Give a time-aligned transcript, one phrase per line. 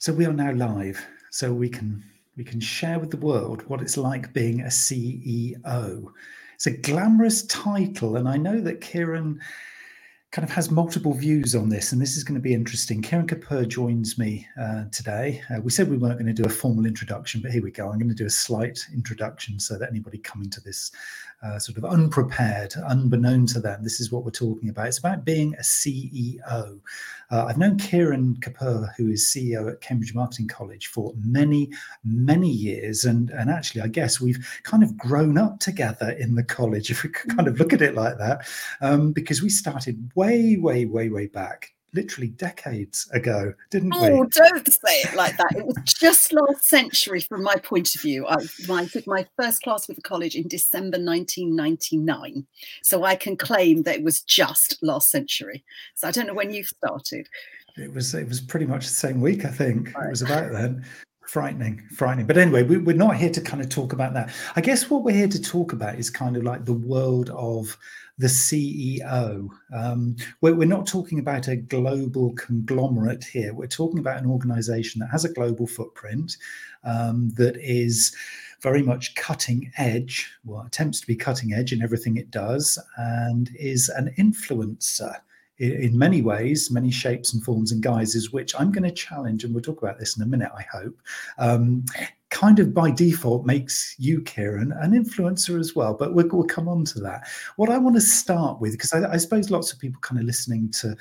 [0.00, 2.02] So we are now live, so we can
[2.34, 6.10] we can share with the world what it's like being a CEO.
[6.54, 9.38] It's a glamorous title, and I know that Kieran
[10.32, 13.02] kind of has multiple views on this, and this is going to be interesting.
[13.02, 15.42] Kieran Kapoor joins me uh, today.
[15.52, 17.88] Uh, we said we weren't going to do a formal introduction, but here we go.
[17.88, 20.92] I'm going to do a slight introduction so that anybody coming to this
[21.42, 24.86] uh, sort of unprepared, unbeknown to them, this is what we're talking about.
[24.86, 26.78] It's about being a CEO.
[27.30, 31.70] Uh, I've known Kieran Kapoor, who is CEO at Cambridge Marketing College, for many,
[32.04, 36.42] many years, and and actually, I guess we've kind of grown up together in the
[36.42, 38.46] college, if we could kind of look at it like that,
[38.80, 44.08] um, because we started way, way, way, way back literally decades ago, didn't oh, we?
[44.08, 45.56] Oh, don't say it like that.
[45.56, 48.26] It was just last century from my point of view.
[48.26, 48.36] I,
[48.70, 52.46] I did my first class with the college in December 1999.
[52.82, 55.64] So I can claim that it was just last century.
[55.94, 57.26] So I don't know when you started.
[57.76, 59.94] It was it was pretty much the same week, I think.
[59.94, 60.06] Right.
[60.06, 60.84] It was about then
[61.26, 64.60] frightening frightening but anyway we, are not here to kind of talk about that i
[64.60, 67.78] guess what we're here to talk about is kind of like the world of
[68.20, 74.22] the ceo um, we're, we're not talking about a global conglomerate here we're talking about
[74.22, 76.36] an organization that has a global footprint
[76.84, 78.14] um, that is
[78.60, 83.50] very much cutting edge well attempts to be cutting edge in everything it does and
[83.58, 85.14] is an influencer
[85.60, 89.52] in many ways, many shapes and forms and guises, which I'm going to challenge, and
[89.52, 90.98] we'll talk about this in a minute, I hope.
[91.36, 91.84] Um,
[92.40, 95.92] kind of by default makes you, Kieran, an influencer as well.
[95.92, 97.28] But we'll, we'll come on to that.
[97.56, 100.24] What I want to start with, because I, I suppose lots of people kind of
[100.24, 100.96] listening to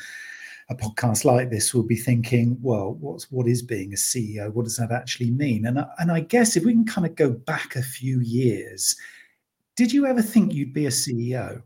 [0.69, 4.51] a podcast like this will be thinking, well, what's what is being a CEO?
[4.51, 5.65] What does that actually mean?
[5.65, 8.97] And and I guess if we can kind of go back a few years,
[9.77, 11.61] did you ever think you'd be a CEO?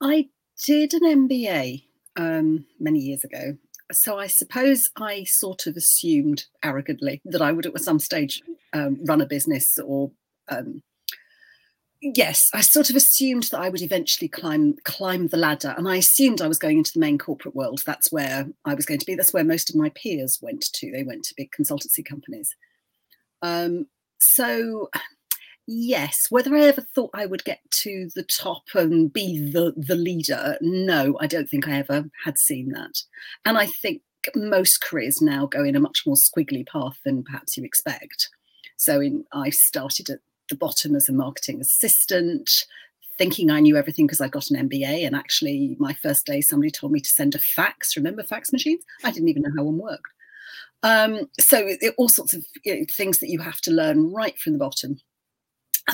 [0.00, 0.28] I
[0.64, 1.82] did an MBA
[2.14, 3.56] um, many years ago.
[3.92, 8.98] So I suppose I sort of assumed arrogantly that I would at some stage um,
[9.04, 10.10] run a business or
[10.48, 10.82] um,
[12.00, 15.96] yes, I sort of assumed that I would eventually climb climb the ladder, and I
[15.96, 17.82] assumed I was going into the main corporate world.
[17.86, 19.14] That's where I was going to be.
[19.14, 20.90] That's where most of my peers went to.
[20.90, 22.54] They went to big consultancy companies.
[23.42, 23.86] Um,
[24.18, 24.90] so
[25.66, 26.26] Yes.
[26.30, 30.56] Whether I ever thought I would get to the top and be the, the leader,
[30.60, 33.02] no, I don't think I ever had seen that.
[33.44, 34.02] And I think
[34.34, 38.28] most careers now go in a much more squiggly path than perhaps you expect.
[38.76, 42.48] So in, I started at the bottom as a marketing assistant,
[43.18, 45.04] thinking I knew everything because I got an MBA.
[45.06, 47.96] And actually, my first day, somebody told me to send a fax.
[47.96, 48.84] Remember fax machines?
[49.02, 50.10] I didn't even know how one worked.
[50.82, 54.38] Um, so it, all sorts of you know, things that you have to learn right
[54.38, 55.00] from the bottom.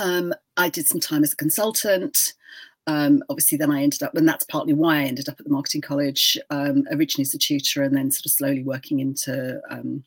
[0.00, 2.16] Um, I did some time as a consultant.
[2.86, 5.52] Um, obviously, then I ended up, and that's partly why I ended up at the
[5.52, 10.04] marketing college, um, originally as a tutor, and then sort of slowly working into um,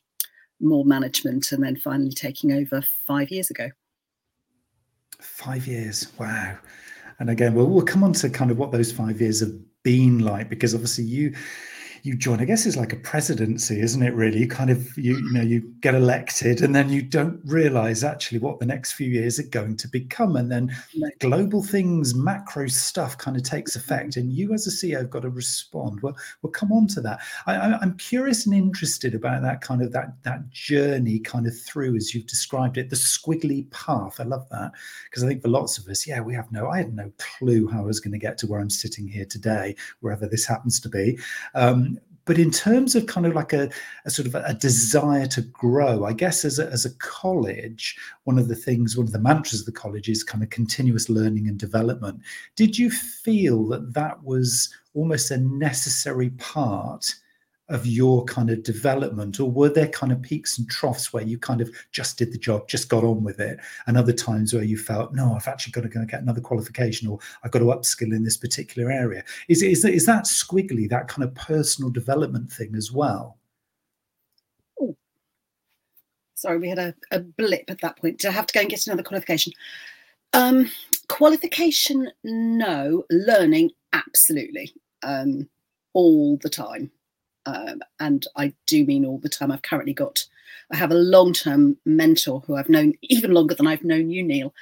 [0.60, 3.70] more management, and then finally taking over five years ago.
[5.20, 6.58] Five years, wow!
[7.18, 10.18] And again, we'll, we'll come on to kind of what those five years have been
[10.18, 11.34] like, because obviously you
[12.06, 14.40] you join i guess it's like a presidency isn't it really?
[14.40, 18.38] You kind of you, you know you get elected and then you don't realize actually
[18.38, 20.36] what the next few years are going to become.
[20.36, 20.74] And then
[21.20, 25.22] global things macro stuff kind of takes effect and you as a ceo have got
[25.22, 26.00] to respond.
[26.02, 27.20] Well we'll come on to that.
[27.46, 31.96] I, i'm curious and interested about that kind of that that journey kind of through
[31.96, 34.20] as you've described it the squiggly path.
[34.20, 34.72] I love that
[35.08, 37.68] because i think for lots of us yeah we have no i had no clue
[37.68, 40.80] how i was going to get to where i'm sitting here today wherever this happens
[40.80, 41.18] to be.
[41.54, 41.95] Um,
[42.26, 43.70] but in terms of kind of like a,
[44.04, 48.38] a sort of a, desire to grow, I guess as a, as a college, one
[48.38, 51.48] of the things, one of the mantras of the college is kind of continuous learning
[51.48, 52.20] and development.
[52.56, 57.14] Did you feel that that was almost a necessary part
[57.68, 61.36] of your kind of development or were there kind of peaks and troughs where you
[61.36, 63.58] kind of just did the job just got on with it?
[63.86, 67.08] And other times where you felt no i've actually got to go get another qualification
[67.08, 69.24] or i've got to upskill in this particular area.
[69.48, 73.38] Is, is, is that squiggly that kind of personal development thing as well?
[74.80, 74.96] Ooh.
[76.34, 78.18] sorry we had a, a blip at that point.
[78.18, 79.52] Did i have to go and get another qualification?
[80.32, 80.70] Um,
[81.08, 83.04] qualification no.
[83.10, 84.72] Learning absolutely.
[85.02, 85.48] Um,
[85.94, 86.90] all the time
[87.46, 89.50] um, and I do mean all the time.
[89.50, 90.24] I've currently got,
[90.72, 94.22] I have a long term mentor who I've known even longer than I've known you,
[94.22, 94.52] Neil,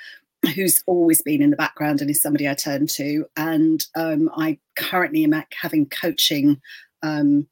[0.55, 3.27] who's always been in the background and is somebody I turn to.
[3.37, 6.61] And um, I currently am having coaching,
[7.03, 7.49] um,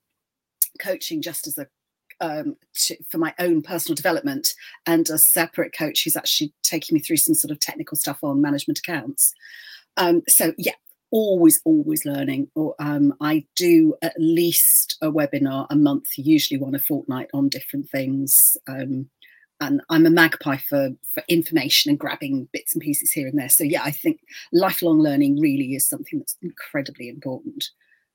[0.79, 1.67] coaching just as a
[2.20, 4.55] um, to, for my own personal development,
[4.87, 8.40] and a separate coach who's actually taking me through some sort of technical stuff on
[8.40, 9.34] management accounts.
[9.96, 10.75] Um, so yeah,
[11.12, 12.49] always, always learning.
[12.81, 17.88] Um, I do at least a webinar a month, usually one a fortnight on different
[17.91, 18.56] things.
[18.67, 19.11] Um,
[19.61, 23.50] and I'm a magpie for, for information and grabbing bits and pieces here and there.
[23.50, 24.20] So yeah, I think
[24.53, 27.67] lifelong learning really is something that's incredibly important.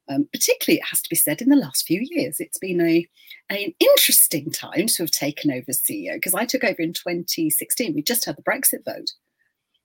[0.09, 3.07] Um, particularly, it has to be said, in the last few years, it's been a
[3.49, 7.93] an interesting time to have taken over CEO because I took over in 2016.
[7.93, 9.11] We just had the Brexit vote.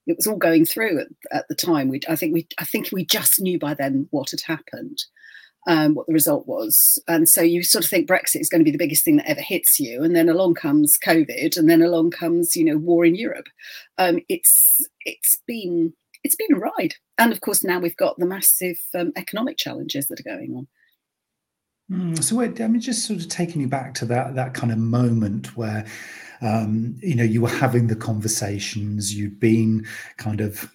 [0.07, 1.89] It was all going through at, at the time.
[1.89, 5.05] We, I think we, I think we just knew by then what had happened
[5.67, 7.01] um, what the result was.
[7.07, 9.29] And so you sort of think Brexit is going to be the biggest thing that
[9.29, 13.05] ever hits you, and then along comes COVID, and then along comes you know war
[13.05, 13.47] in Europe.
[13.99, 15.93] Um, it's it's been
[16.25, 20.09] it's been a ride, and of course now we've got the massive um, economic challenges
[20.09, 20.69] that are going on.
[21.91, 24.79] Mm, so I mean, just sort of taking you back to that that kind of
[24.79, 25.85] moment where,
[26.43, 29.87] um, you know, you were having the conversations, you'd been
[30.17, 30.73] kind of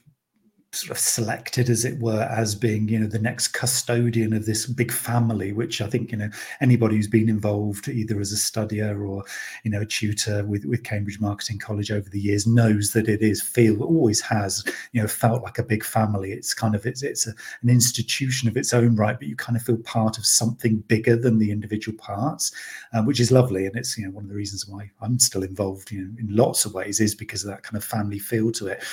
[0.77, 4.65] sort of selected, as it were, as being you know the next custodian of this
[4.65, 5.51] big family.
[5.51, 6.29] Which I think you know
[6.61, 9.23] anybody who's been involved either as a studier or
[9.63, 13.21] you know a tutor with with Cambridge Marketing College over the years knows that it
[13.21, 14.63] is feel always has
[14.93, 16.31] you know felt like a big family.
[16.31, 19.57] It's kind of it's it's a, an institution of its own right, but you kind
[19.57, 22.51] of feel part of something bigger than the individual parts,
[22.93, 23.65] um, which is lovely.
[23.65, 26.35] And it's you know one of the reasons why I'm still involved you know in
[26.35, 28.83] lots of ways is because of that kind of family feel to it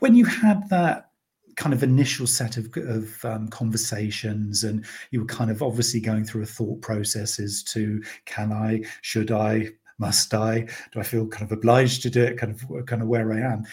[0.00, 1.09] when you had that
[1.56, 6.24] kind of initial set of, of um, conversations and you were kind of obviously going
[6.24, 9.68] through a thought process as to can i should i
[9.98, 10.60] must i
[10.92, 13.38] do i feel kind of obliged to do it kind of kind of where i
[13.38, 13.64] am.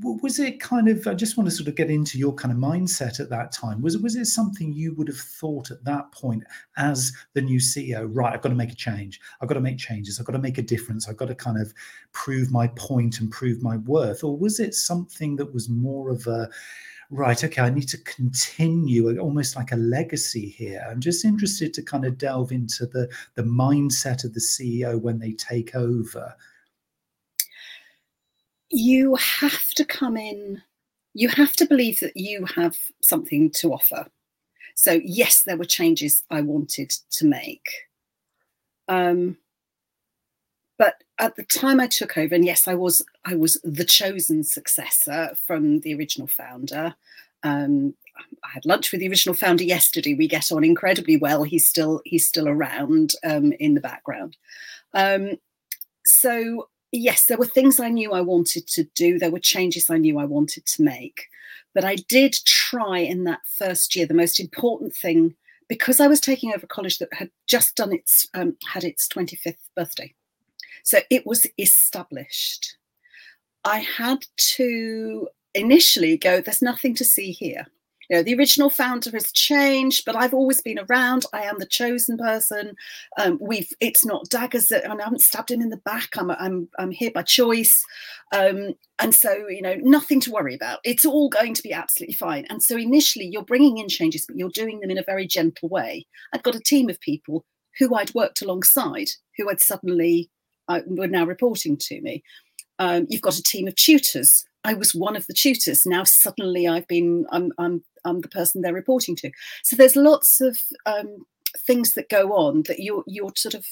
[0.00, 2.58] Was it kind of i just want to sort of get into your kind of
[2.58, 3.82] mindset at that time.
[3.82, 6.42] Was it was it something you would have thought at that point
[6.78, 9.20] as the new ceo right i've got to make a change.
[9.42, 10.18] I've got to make changes.
[10.18, 11.06] I've got to make a difference.
[11.06, 11.74] I've got to kind of
[12.12, 16.26] prove my point and prove my worth or was it something that was more of
[16.26, 16.48] a
[17.14, 20.84] right, okay, I need to continue almost like a legacy here.
[20.90, 25.20] I'm just interested to kind of delve into the, the mindset of the CEO when
[25.20, 26.34] they take over.
[28.70, 30.62] You have to come in,
[31.14, 34.06] you have to believe that you have something to offer.
[34.74, 37.68] So, yes, there were changes I wanted to make.
[38.88, 39.36] Um,
[40.78, 44.42] but at the time I took over, and yes, I was I was the chosen
[44.44, 46.94] successor from the original founder.
[47.42, 47.94] Um,
[48.42, 50.14] I had lunch with the original founder yesterday.
[50.14, 51.44] We get on incredibly well.
[51.44, 54.36] He's still he's still around um, in the background.
[54.94, 55.38] Um,
[56.04, 59.18] so yes, there were things I knew I wanted to do.
[59.18, 61.28] There were changes I knew I wanted to make,
[61.74, 64.06] but I did try in that first year.
[64.06, 65.34] The most important thing,
[65.68, 69.06] because I was taking over a college that had just done its um, had its
[69.06, 70.14] twenty fifth birthday
[70.82, 72.76] so it was established.
[73.64, 74.24] I had
[74.56, 77.66] to initially go, there's nothing to see here.
[78.10, 81.24] You know, the original founder has changed, but I've always been around.
[81.32, 82.76] I am the chosen person.
[83.18, 86.10] Um, we've it's not daggers that I haven't stabbed him in the back.
[86.16, 87.72] I'm I'm I'm here by choice.
[88.32, 90.80] Um, and so, you know, nothing to worry about.
[90.84, 92.46] It's all going to be absolutely fine.
[92.50, 95.68] And so initially you're bringing in changes, but you're doing them in a very gentle
[95.68, 96.06] way.
[96.32, 97.44] I'd got a team of people
[97.78, 100.30] who I'd worked alongside who had suddenly
[100.68, 102.22] uh, were now reporting to me.
[102.78, 104.44] Um, you've got a team of tutors.
[104.64, 105.84] I was one of the tutors.
[105.86, 109.30] Now suddenly I've been I'm I'm I'm the person they're reporting to.
[109.62, 111.24] So there's lots of um,
[111.58, 113.66] things that go on that you're you're sort of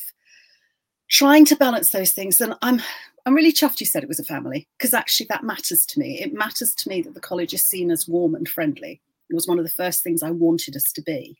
[1.08, 2.40] trying to balance those things.
[2.40, 2.80] And I'm
[3.24, 6.20] I'm really chuffed you said it was a family because actually that matters to me.
[6.20, 9.00] It matters to me that the college is seen as warm and friendly.
[9.30, 11.38] It was one of the first things I wanted us to be.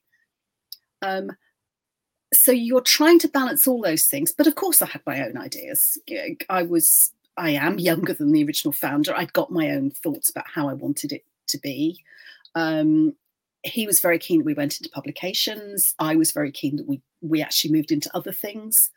[1.02, 1.32] Um,
[2.42, 5.36] so you're trying to balance all those things but of course i had my own
[5.36, 5.98] ideas.
[6.50, 9.14] I was i am younger than the original founder.
[9.16, 12.02] I'd got my own thoughts about how i wanted it to be.
[12.54, 13.14] Um,
[13.64, 15.94] he was very keen that we went into publications.
[16.00, 18.90] I was very keen that we we actually moved into other things.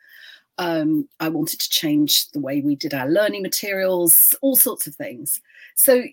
[0.58, 4.94] Um, i wanted to change the way we did our learning materials all sorts of
[4.96, 5.40] things.
[5.76, 6.04] So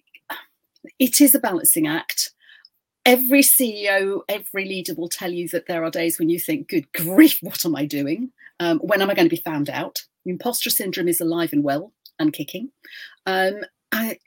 [1.00, 2.33] it is a balancing act
[3.06, 6.92] every CEO, every leader will tell you that there are days when you think, good
[6.94, 8.32] grief, what am I doing?
[8.60, 10.04] Um, when am I going to be found out?
[10.26, 12.72] Imposter syndrome is alive and well and kicking.
[13.26, 14.20] Um, I,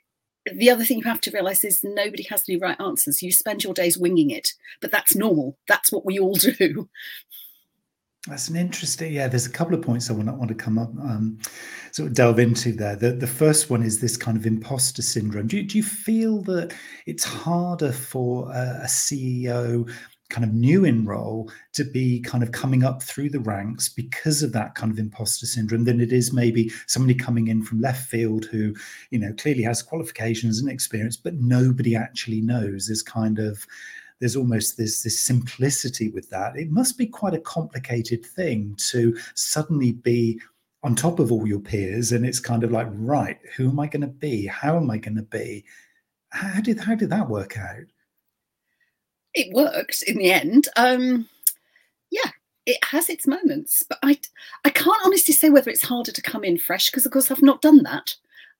[0.53, 3.21] the other thing you have to realize is nobody has any right answers.
[3.21, 4.49] You spend your days winging it,
[4.81, 5.57] but that's normal.
[5.67, 6.89] That's what we all do.
[8.27, 9.13] That's an interesting.
[9.13, 11.39] Yeah, there's a couple of points I want to want to come up, um,
[11.91, 12.95] sort of delve into there.
[12.95, 15.47] The the first one is this kind of imposter syndrome.
[15.47, 16.73] Do you, do you feel that
[17.05, 19.89] it's harder for a, a CEO
[20.29, 24.43] kind of new in role to be kind of coming up through the ranks because
[24.43, 28.09] of that kind of imposter syndrome than it is maybe somebody coming in from left
[28.09, 28.75] field who
[29.09, 33.65] you know clearly has qualifications and experience but nobody actually knows there's kind of
[34.19, 39.17] there's almost this this simplicity with that it must be quite a complicated thing to
[39.35, 40.39] suddenly be
[40.83, 43.87] on top of all your peers and it's kind of like right who am i
[43.87, 45.63] going to be how am i going to be
[46.29, 47.85] how did how did that work out
[49.37, 50.67] it worked in the end.
[50.75, 51.29] Um,
[52.09, 52.31] yeah,
[52.65, 54.19] it has its moments, but I
[54.65, 57.43] I can't honestly say whether it's harder to come in fresh because of course I've
[57.43, 58.15] not done that.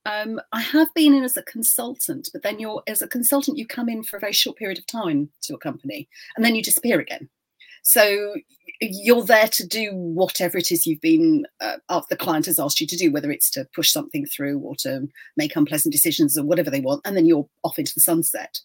[0.06, 3.66] Um, I have been in as a consultant, but then you're as a consultant you
[3.66, 6.62] come in for a very short period of time to a company and then you
[6.62, 7.28] disappear again.
[7.82, 8.34] So
[8.80, 12.86] you're there to do whatever it is you've been uh, the client has asked you
[12.86, 16.70] to do, whether it's to push something through or to make unpleasant decisions or whatever
[16.70, 18.60] they want, and then you're off into the sunset.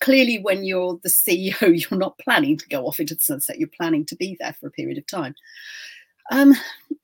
[0.00, 3.58] Clearly when you're the ceo you're not planning to go off into the sunset.
[3.58, 5.34] You're planning to be there for a period of time
[6.32, 6.54] um,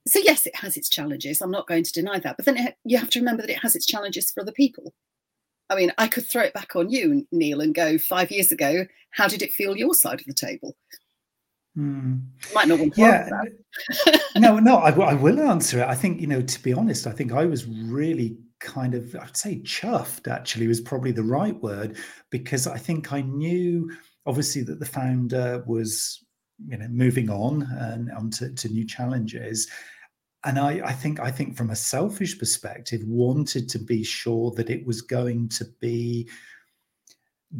[0.07, 2.77] so yes it has its challenges i'm not going to deny that but then it,
[2.85, 4.93] you have to remember that it has its challenges for other people
[5.71, 8.85] i mean i could throw it back on you neil and go five years ago
[9.11, 10.77] how did it feel your side of the table
[11.75, 12.17] Hmm.
[12.55, 13.31] Might not want to yeah.
[14.37, 15.89] no, no, I, I will answer it.
[15.89, 19.37] I think, you know, to be honest, I think I was really kind of i'd
[19.37, 21.97] say chuffed actually was probably the right word
[22.31, 23.91] because i think i knew
[24.25, 26.25] obviously that the founder was
[26.67, 29.69] you know moving on and onto to new challenges.
[30.45, 34.71] And I, I think i think from a selfish perspective wanted to be sure that
[34.71, 36.29] it was going to be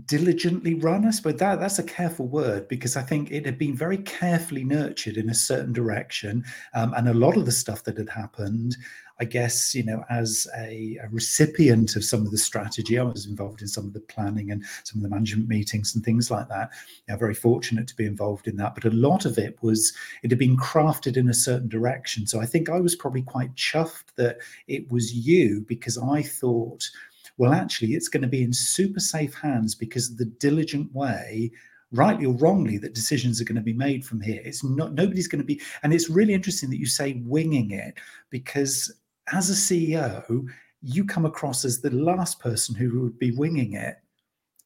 [0.07, 3.77] diligently run, I suppose that that's a careful word because I think it had been
[3.77, 6.45] very carefully nurtured in a certain direction,
[6.75, 8.77] um, and a lot of the stuff that had happened,
[9.23, 13.25] I guess, you know, as a, a, recipient of some of the strategy, I was
[13.25, 16.49] involved in some of the planning and some of the management meetings and things like
[16.49, 16.71] that.
[17.09, 19.93] Yeah, very fortunate to be involved in that, but a lot of it was
[20.25, 22.27] it had been crafted in a certain direction.
[22.27, 26.91] So I think I was probably quite chuffed that it was you because I thought
[27.39, 31.53] well, actually, it's going to be in super safe hands because of the diligent way
[31.93, 35.29] rightly or wrongly that decisions are going to be made from here it's not nobody's
[35.29, 37.95] going to be and it's really interesting that you say winging it
[38.31, 38.91] because
[39.33, 40.47] as a ceo
[40.83, 43.97] you come across as the last person who would be winging it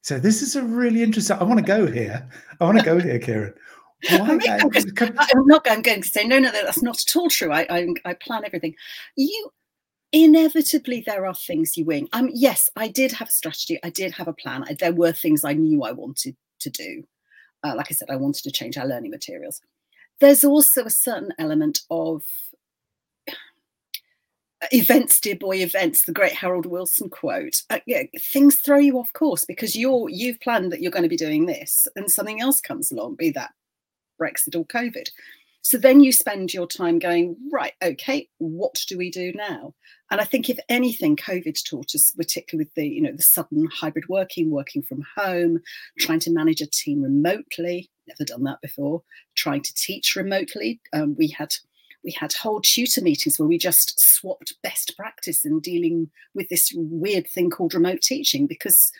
[0.02, 2.28] so this is a really interesting i want to go here
[2.60, 3.54] i want to go here kieran
[4.10, 7.50] Why, I'm not I'm going to say no, no, that's not at all true.
[7.50, 8.74] I, I, I plan everything.
[9.16, 9.50] You
[10.12, 12.08] inevitably there are things you wing.
[12.12, 13.78] Um, yes, I did have a strategy.
[13.82, 14.64] I did have a plan.
[14.64, 17.04] I, there were things I knew I wanted to do.
[17.64, 19.60] Uh, like I said, I wanted to change our learning materials.
[20.20, 22.22] There's also a certain element of
[24.72, 26.04] events, dear boy, events.
[26.04, 27.62] The great Harold Wilson quote.
[27.70, 31.08] Uh, yeah, things throw you off course because you're you've planned that you're going to
[31.08, 33.52] be doing this, and something else comes along, be that
[34.20, 35.08] Brexit or COVID.
[35.66, 39.74] So then you spend your time going, right, okay, what do we do now?
[40.12, 43.66] And I think if anything, COVID taught us, particularly with the, you know, the sudden
[43.66, 45.58] hybrid working, working from home,
[45.98, 49.02] trying to manage a team remotely, never done that before,
[49.34, 50.80] trying to teach remotely.
[50.92, 51.52] Um, we had
[52.06, 56.72] we had whole tutor meetings where we just swapped best practice in dealing with this
[56.74, 58.92] weird thing called remote teaching because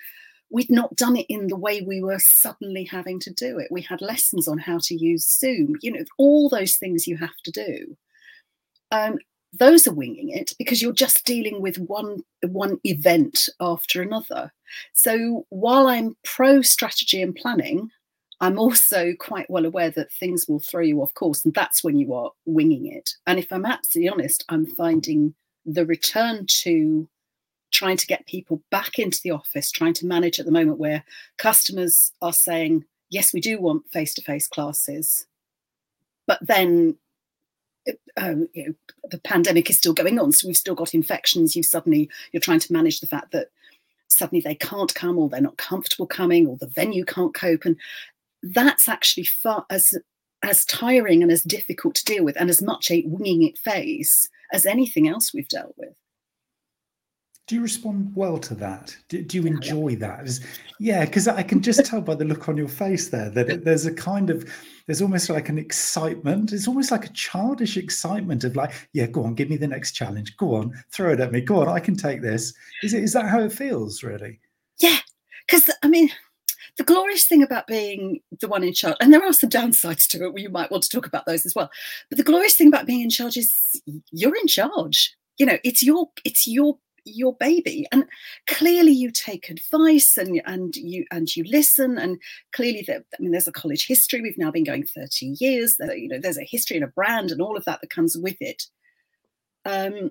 [0.51, 3.69] we'd not done it in the way we were suddenly having to do it.
[3.71, 7.37] We had lessons on how to use Zoom, you know, all those things you have
[7.45, 7.97] to do.
[8.91, 9.19] Um,
[9.53, 14.53] those are winging it because you're just dealing with one one event after another.
[14.93, 17.89] So while I'm pro strategy and planning,
[18.41, 21.97] I'm also quite well aware that things will throw you off course, and that's when
[21.97, 23.11] you are winging it.
[23.27, 27.09] And if I'm absolutely honest, I'm finding the return to
[27.73, 31.05] trying to get people back into the office, trying to manage at the moment where
[31.39, 35.27] customers are saying, yes, we do want face to face classes.
[36.27, 36.97] But then
[38.17, 38.75] um, you know,
[39.11, 40.33] the pandemic is still going on.
[40.33, 41.55] So we've still got infections.
[41.55, 43.51] You suddenly, you're trying to manage the fact that
[44.09, 47.65] suddenly they can't come or they're not comfortable coming or the venue can't cope.
[47.65, 47.77] And
[48.43, 49.93] that's actually far as
[50.43, 54.29] as tiring and as difficult to deal with and as much a winging it phase
[54.53, 55.95] as anything else we've dealt with.
[57.47, 58.97] Do you respond well to that?
[59.09, 60.27] Do, do you enjoy that?
[60.27, 60.45] Is,
[60.81, 63.65] yeah, because I can just tell by the look on your face there that it,
[63.65, 64.53] there's a kind of,
[64.87, 66.53] there's almost like an excitement.
[66.53, 69.93] It's almost like a childish excitement of like, yeah, go on, give me the next
[69.93, 70.37] challenge.
[70.37, 71.41] Go on, throw it at me.
[71.41, 72.53] Go on, I can take this.
[72.83, 73.05] Is it?
[73.05, 74.41] Is that how it feels, really?
[74.81, 74.99] Yeah,
[75.47, 76.11] because I mean,
[76.79, 80.27] the glorious thing about being the one in charge, and there are some downsides to
[80.27, 81.71] it, you might want to talk about those as well.
[82.11, 83.81] But the glorious thing about being in charge is
[84.11, 85.15] you're in charge.
[85.39, 88.05] You know, it's your it's your your baby and
[88.49, 92.21] clearly you take advice and and you and you listen and
[92.53, 95.97] clearly there, i mean there's a college history we've now been going 30 years there,
[95.97, 98.37] you know there's a history and a brand and all of that that comes with
[98.41, 98.65] it
[99.67, 100.11] um,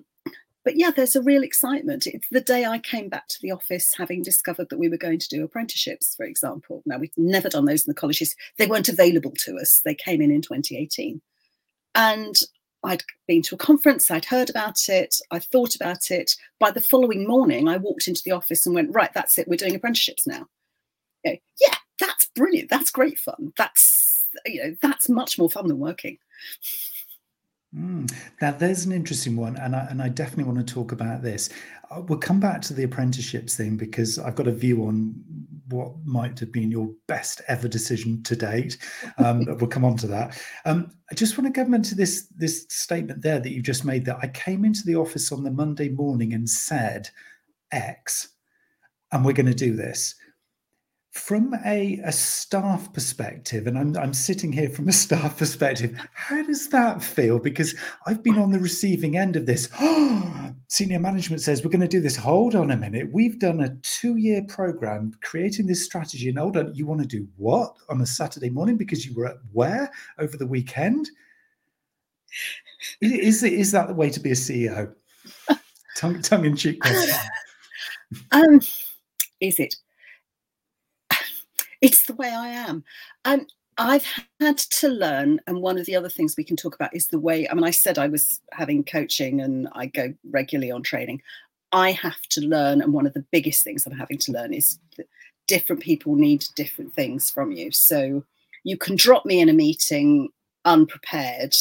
[0.66, 3.94] but yeah there's a real excitement it's the day i came back to the office
[3.96, 7.64] having discovered that we were going to do apprenticeships for example now we've never done
[7.64, 11.22] those in the colleges they weren't available to us they came in in 2018
[11.94, 12.36] and
[12.84, 16.36] I'd been to a conference, I'd heard about it, I thought about it.
[16.60, 19.56] By the following morning, I walked into the office and went, right, that's it, we're
[19.56, 20.46] doing apprenticeships now.
[21.24, 22.70] You know, yeah, that's brilliant.
[22.70, 23.52] That's great fun.
[23.56, 26.18] That's, you know, that's much more fun than working.
[27.76, 28.10] Mm.
[28.40, 31.50] Now, there's an interesting one, and I, and I definitely want to talk about this.
[31.90, 35.14] Uh, we'll come back to the apprenticeships thing because I've got a view on
[35.68, 38.78] what might have been your best ever decision to date.
[39.18, 40.40] Um, we'll come on to that.
[40.64, 44.04] Um, I just want to go into this this statement there that you've just made.
[44.06, 47.10] That I came into the office on the Monday morning and said
[47.72, 48.30] X,
[49.12, 50.14] and we're going to do this
[51.16, 56.42] from a, a staff perspective, and I'm, I'm sitting here from a staff perspective, how
[56.42, 57.38] does that feel?
[57.38, 57.74] Because
[58.06, 59.68] I've been on the receiving end of this.
[60.68, 62.16] senior management says, We're going to do this.
[62.16, 63.08] Hold on a minute.
[63.12, 66.28] We've done a two year program creating this strategy.
[66.28, 69.26] And hold on, you want to do what on a Saturday morning because you were
[69.26, 71.08] at where over the weekend?
[73.00, 74.92] Is, is that the way to be a CEO?
[75.96, 77.16] tongue, tongue in cheek question.
[78.30, 78.60] Um,
[79.40, 79.74] is it?
[81.80, 82.84] It's the way I am.
[83.24, 84.06] And I've
[84.40, 87.18] had to learn, and one of the other things we can talk about is the
[87.18, 87.46] way.
[87.48, 91.20] I mean, I said I was having coaching and I go regularly on training.
[91.72, 94.78] I have to learn, and one of the biggest things I'm having to learn is
[94.96, 95.08] that
[95.46, 97.70] different people need different things from you.
[97.70, 98.24] So
[98.64, 100.30] you can drop me in a meeting
[100.64, 101.54] unprepared.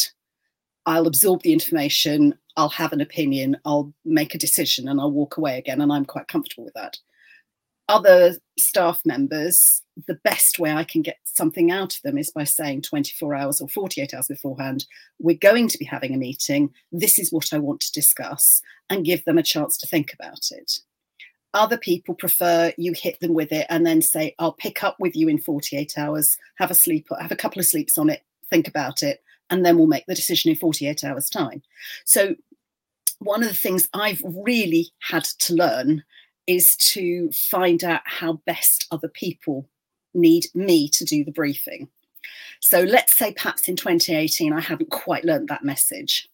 [0.86, 5.36] I'll absorb the information, I'll have an opinion, I'll make a decision, and I'll walk
[5.38, 5.82] away again.
[5.82, 6.98] And I'm quite comfortable with that
[7.90, 12.44] other staff members, the best way I can get something out of them is by
[12.44, 14.86] saying 24 hours or 48 hours beforehand,
[15.20, 16.74] we're going to be having a meeting.
[16.92, 20.52] This is what I want to discuss, and give them a chance to think about
[20.52, 20.80] it.
[21.54, 25.16] Other people prefer you hit them with it and then say, I'll pick up with
[25.16, 28.68] you in 48 hours, have a sleep, have a couple of sleeps on it, think
[28.68, 31.62] about it, and then we'll make the decision in 48 hours' time.
[32.04, 32.36] So,
[33.20, 36.04] one of the things I've really had to learn
[36.48, 39.70] is to find out how best other people
[40.16, 41.90] need me to do the briefing.
[42.60, 46.28] So let's say perhaps in 2018, I hadn't quite learned that message.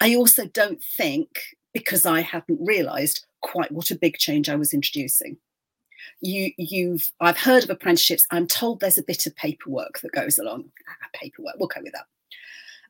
[0.00, 1.28] I also don't think,
[1.72, 5.36] because I hadn't realized quite what a big change I was introducing.
[6.20, 8.26] You, you've, I've heard of apprenticeships.
[8.30, 10.70] I'm told there's a bit of paperwork that goes along.
[10.88, 11.94] Ah, paperwork, we'll go with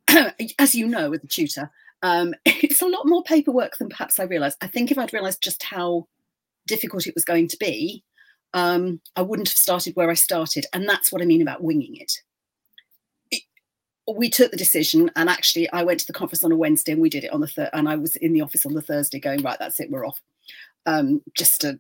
[0.07, 0.55] that.
[0.59, 1.71] As you know, with a tutor,
[2.03, 4.59] um, it's a lot more paperwork than perhaps I realized.
[4.61, 6.07] I think if I'd realized just how
[6.67, 8.05] difficult it was going to be,
[8.55, 10.67] um, I wouldn't have started where I started.
[10.73, 12.13] And that's what I mean about winging it.
[13.31, 13.43] it.
[14.13, 17.01] We took the decision, and actually, I went to the conference on a Wednesday, and
[17.01, 17.71] we did it on the third.
[17.73, 20.21] And I was in the office on the Thursday, going right, that's it, we're off.
[20.87, 21.79] Um, just to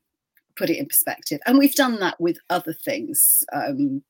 [0.56, 3.42] put it in perspective, and we've done that with other things.
[3.52, 4.02] Um,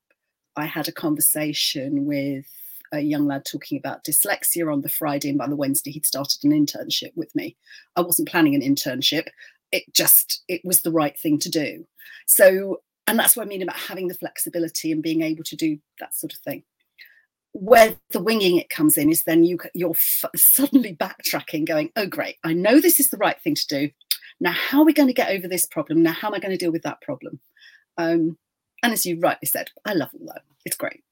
[0.54, 2.46] I had a conversation with
[2.92, 6.44] a young lad talking about dyslexia on the Friday, and by the Wednesday, he'd started
[6.44, 7.56] an internship with me.
[7.96, 9.28] I wasn't planning an internship
[9.72, 11.86] it just it was the right thing to do.
[12.26, 15.78] So and that's what i mean about having the flexibility and being able to do
[15.98, 16.62] that sort of thing.
[17.52, 22.06] Where the winging it comes in is then you you're f- suddenly backtracking going oh
[22.06, 23.90] great i know this is the right thing to do.
[24.40, 26.02] Now how are we going to get over this problem?
[26.02, 27.40] Now how am i going to deal with that problem?
[27.98, 28.38] Um,
[28.82, 30.42] and as you rightly said i love all that.
[30.64, 31.02] It's great.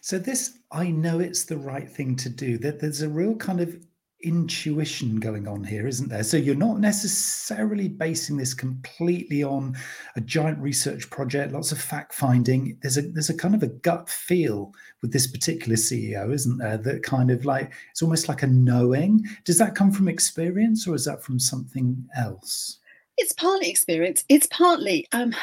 [0.00, 3.60] So this i know it's the right thing to do that there's a real kind
[3.60, 3.76] of
[4.22, 6.22] intuition going on here, isn't there?
[6.22, 9.76] So you're not necessarily basing this completely on
[10.16, 12.78] a giant research project, lots of fact finding.
[12.82, 16.78] There's a there's a kind of a gut feel with this particular CEO, isn't there?
[16.78, 19.24] That kind of like it's almost like a knowing.
[19.44, 22.78] Does that come from experience or is that from something else?
[23.16, 24.24] It's partly experience.
[24.28, 25.34] It's partly um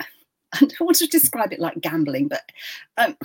[0.52, 2.42] I don't want to describe it like gambling, but
[2.98, 3.16] um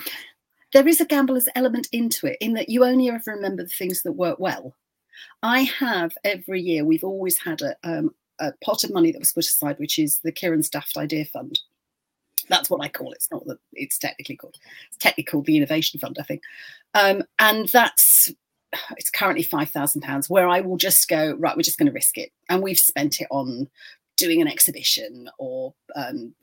[0.75, 4.03] there is a gambler's element into it in that you only ever remember the things
[4.03, 4.75] that work well.
[5.41, 9.31] I have every year, we've always had a, um, a pot of money that was
[9.31, 11.61] put aside, which is the Kieran Daft Idea Fund.
[12.49, 13.15] That's what I call it.
[13.15, 14.57] It's not that it's technically called.
[14.89, 16.41] It's technically called the Innovation Fund, I think.
[16.93, 18.33] Um, and that's
[18.97, 20.29] it's currently five thousand pounds.
[20.29, 21.55] Where I will just go right.
[21.55, 23.69] We're just going to risk it, and we've spent it on
[24.17, 26.35] doing an exhibition, or um,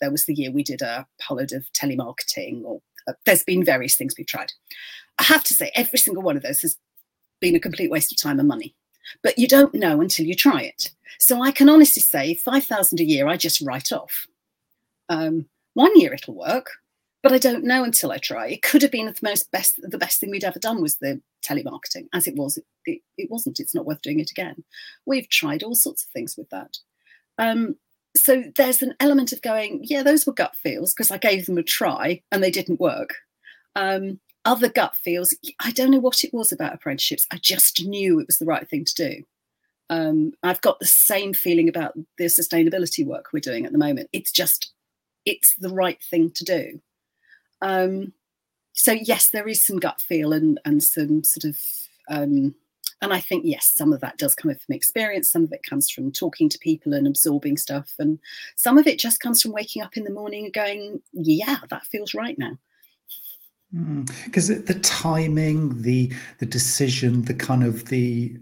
[0.00, 2.80] there was the year we did a whole load of telemarketing or
[3.24, 4.52] there's been various things we've tried.
[5.18, 6.76] I have to say, every single one of those has
[7.40, 8.74] been a complete waste of time and money.
[9.22, 10.90] but you don't know until you try it.
[11.18, 14.26] So I can honestly say 5,000 a year, I just write off.
[15.08, 16.70] Um, one year it'll work,
[17.22, 18.48] but I don't know until I try.
[18.48, 21.20] It could have been the most best, the best thing we'd ever done was the
[21.44, 22.08] telemarketing.
[22.12, 23.60] As it was, it, it wasn't.
[23.60, 24.64] It's not worth doing it again.
[25.06, 26.78] We've tried all sorts of things with that.
[27.38, 27.76] Um,
[28.16, 31.58] so there's an element of going, yeah, those were gut feels because I gave them
[31.58, 33.14] a try and they didn't work.
[33.74, 37.26] Um, other gut feels, I don't know what it was about apprenticeships.
[37.32, 39.22] I just knew it was the right thing to do.
[39.90, 44.08] Um, I've got the same feeling about the sustainability work we're doing at the moment.
[44.12, 44.72] It's just,
[45.24, 46.80] it's the right thing to do.
[47.62, 48.12] Um,
[48.76, 51.58] so yes, there is some gut feel and and some sort of
[52.08, 52.54] um,
[53.02, 55.30] and I think yes, some of that does come from experience.
[55.30, 58.18] Some of it comes from talking to people and absorbing stuff, and
[58.56, 61.86] some of it just comes from waking up in the morning and going, "Yeah, that
[61.86, 62.58] feels right now."
[64.24, 68.36] Because mm, the timing, the the decision, the kind of the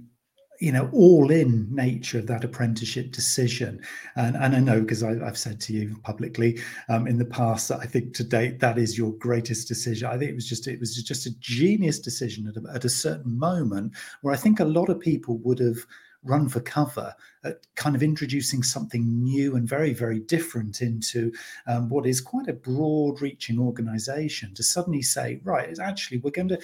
[0.61, 3.81] you know all in nature of that apprenticeship decision.
[4.17, 7.81] And, and i know because i've said to you publicly um, in the past that
[7.81, 10.09] i think to date that is your greatest decision.
[10.09, 12.89] I think it was just it was just a genius decision at a, at a
[12.89, 15.79] certain moment where i think a lot of people would have
[16.25, 17.15] run for cover
[17.45, 21.33] at kind of introducing something new and very very different into
[21.67, 26.49] um, what is quite a broad reaching organization to suddenly say right actually we're going
[26.49, 26.59] to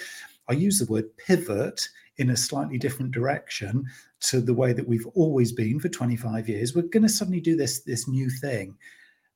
[0.47, 1.87] i use the word pivot
[2.21, 3.83] in a slightly different direction
[4.19, 7.55] to the way that we've always been for 25 years we're going to suddenly do
[7.55, 8.75] this this new thing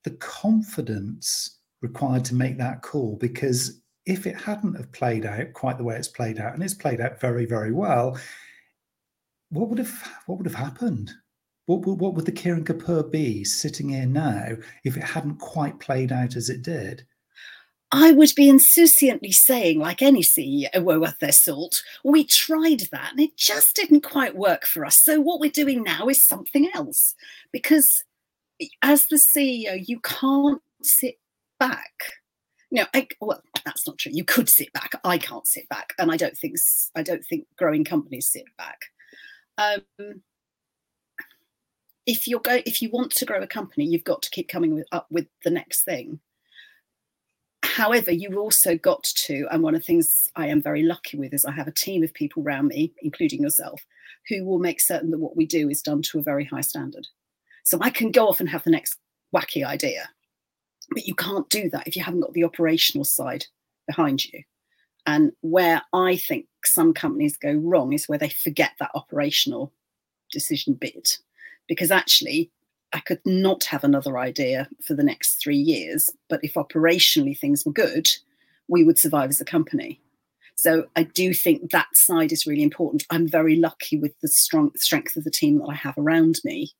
[0.03, 5.77] the confidence required to make that call because if it hadn't have played out quite
[5.77, 8.17] the way it's played out and it's played out very very well
[9.49, 11.11] what would have what would have happened
[11.65, 14.49] what, what would the Kieran Kapoor be sitting here now
[14.83, 17.05] if it hadn't quite played out as it did?
[17.91, 23.19] I would be insouciantly saying, like any CEO worth their salt, we tried that and
[23.19, 25.01] it just didn't quite work for us.
[25.01, 27.15] So what we're doing now is something else.
[27.51, 28.03] Because
[28.81, 31.19] as the CEO, you can't sit
[31.59, 32.13] back.
[32.71, 34.11] No, I, well, that's not true.
[34.13, 34.91] You could sit back.
[35.03, 36.57] I can't sit back, and I don't think
[36.95, 38.81] I don't think growing companies sit back.
[39.57, 40.21] Um,
[42.05, 44.73] if you're go if you want to grow a company, you've got to keep coming
[44.73, 46.19] with, up with the next thing
[47.75, 51.33] however, you've also got to, and one of the things I am very lucky with
[51.33, 53.85] is I have a team of people around me, including yourself,
[54.29, 57.05] who will make certain that what we do is done to a very high standard.
[57.65, 58.97] So I can go off and have the next
[59.35, 60.07] wacky idea,
[60.91, 63.45] but you can't do that if you haven't got the operational side
[63.87, 64.43] behind you.
[65.05, 69.73] And where I think some companies go wrong is where they forget that operational
[70.31, 71.17] decision bit.
[71.67, 72.51] Because actually,
[72.95, 76.09] I could not have another idea for the next three years.
[76.29, 78.07] But if operationally things were good,
[78.69, 79.99] we would survive as a company.
[80.55, 83.05] So I do think that side is really important.
[83.09, 86.71] I'm very lucky with the strong strength of the team that I have around me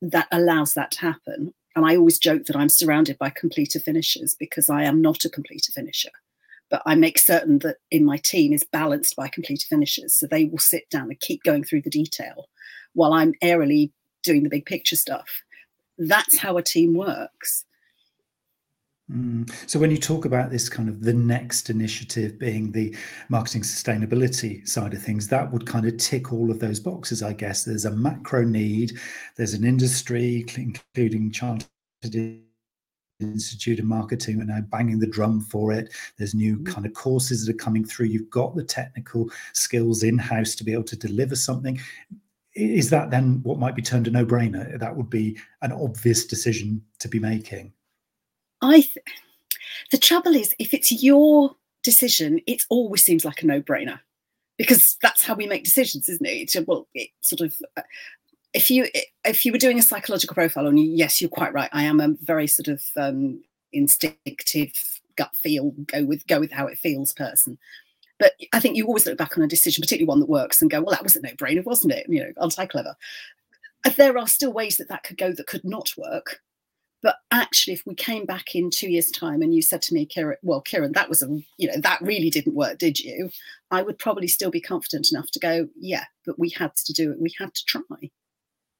[0.00, 1.54] that allows that to happen.
[1.76, 5.30] And I always joke that I'm surrounded by completer finishers because I am not a
[5.30, 6.10] completer finisher.
[6.70, 10.12] But I make certain that in my team is balanced by completer finishers.
[10.12, 12.48] So they will sit down and keep going through the detail
[12.94, 13.92] while I'm airily
[14.24, 15.28] doing the big picture stuff
[16.08, 17.64] that's how a team works.
[19.10, 19.50] Mm.
[19.68, 22.96] So when you talk about this kind of the next initiative being the
[23.28, 27.32] marketing sustainability side of things, that would kind of tick all of those boxes, I
[27.32, 27.64] guess.
[27.64, 28.98] There's a macro need,
[29.36, 31.66] there's an industry, including Chartered
[33.20, 35.92] Institute of Marketing, and now banging the drum for it.
[36.16, 36.66] There's new mm.
[36.66, 38.06] kind of courses that are coming through.
[38.06, 41.78] You've got the technical skills in house to be able to deliver something
[42.54, 44.78] is that then what might be termed a no-brainer?
[44.78, 47.72] That would be an obvious decision to be making.
[48.60, 48.80] I.
[48.80, 48.98] Th-
[49.90, 54.00] the trouble is, if it's your decision, it always seems like a no-brainer
[54.58, 56.30] because that's how we make decisions, isn't it?
[56.30, 57.56] It's, well, it sort of.
[57.76, 57.82] Uh,
[58.54, 58.86] if you
[59.24, 61.70] if you were doing a psychological profile on you, yes, you're quite right.
[61.72, 64.72] I am a very sort of um, instinctive
[65.16, 67.58] gut feel, go with go with how it feels person.
[68.22, 70.70] But I think you always look back on a decision, particularly one that works, and
[70.70, 72.06] go, well, that was a no-brainer, wasn't it?
[72.08, 72.94] You know, aren't I clever?
[73.96, 76.40] There are still ways that that could go that could not work.
[77.02, 80.06] But actually, if we came back in two years' time and you said to me,
[80.06, 81.26] Kieran, well, Kieran, that was a,
[81.58, 83.28] you know, that really didn't work, did you?
[83.72, 87.10] I would probably still be confident enough to go, yeah, but we had to do
[87.10, 87.20] it.
[87.20, 87.82] We had to try.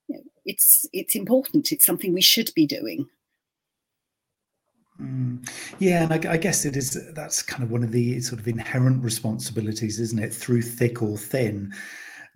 [0.07, 1.73] You know, it's it's important.
[1.73, 3.09] It's something we should be doing.
[5.01, 5.49] Mm.
[5.79, 6.99] Yeah, and I, I, guess it is.
[7.15, 10.35] That's kind of one of the sort of inherent responsibilities, isn't it?
[10.35, 11.73] Through thick or thin,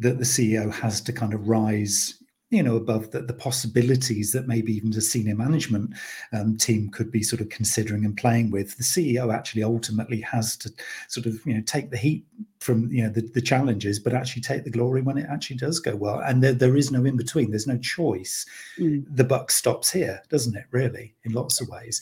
[0.00, 2.18] that the CEO has to kind of rise
[2.50, 5.90] you know above the, the possibilities that maybe even the senior management
[6.32, 10.56] um, team could be sort of considering and playing with the ceo actually ultimately has
[10.56, 10.70] to
[11.08, 12.24] sort of you know take the heat
[12.60, 15.80] from you know the, the challenges but actually take the glory when it actually does
[15.80, 18.46] go well and there, there is no in between there's no choice
[18.78, 19.04] mm.
[19.10, 22.00] the buck stops here doesn't it really in lots of ways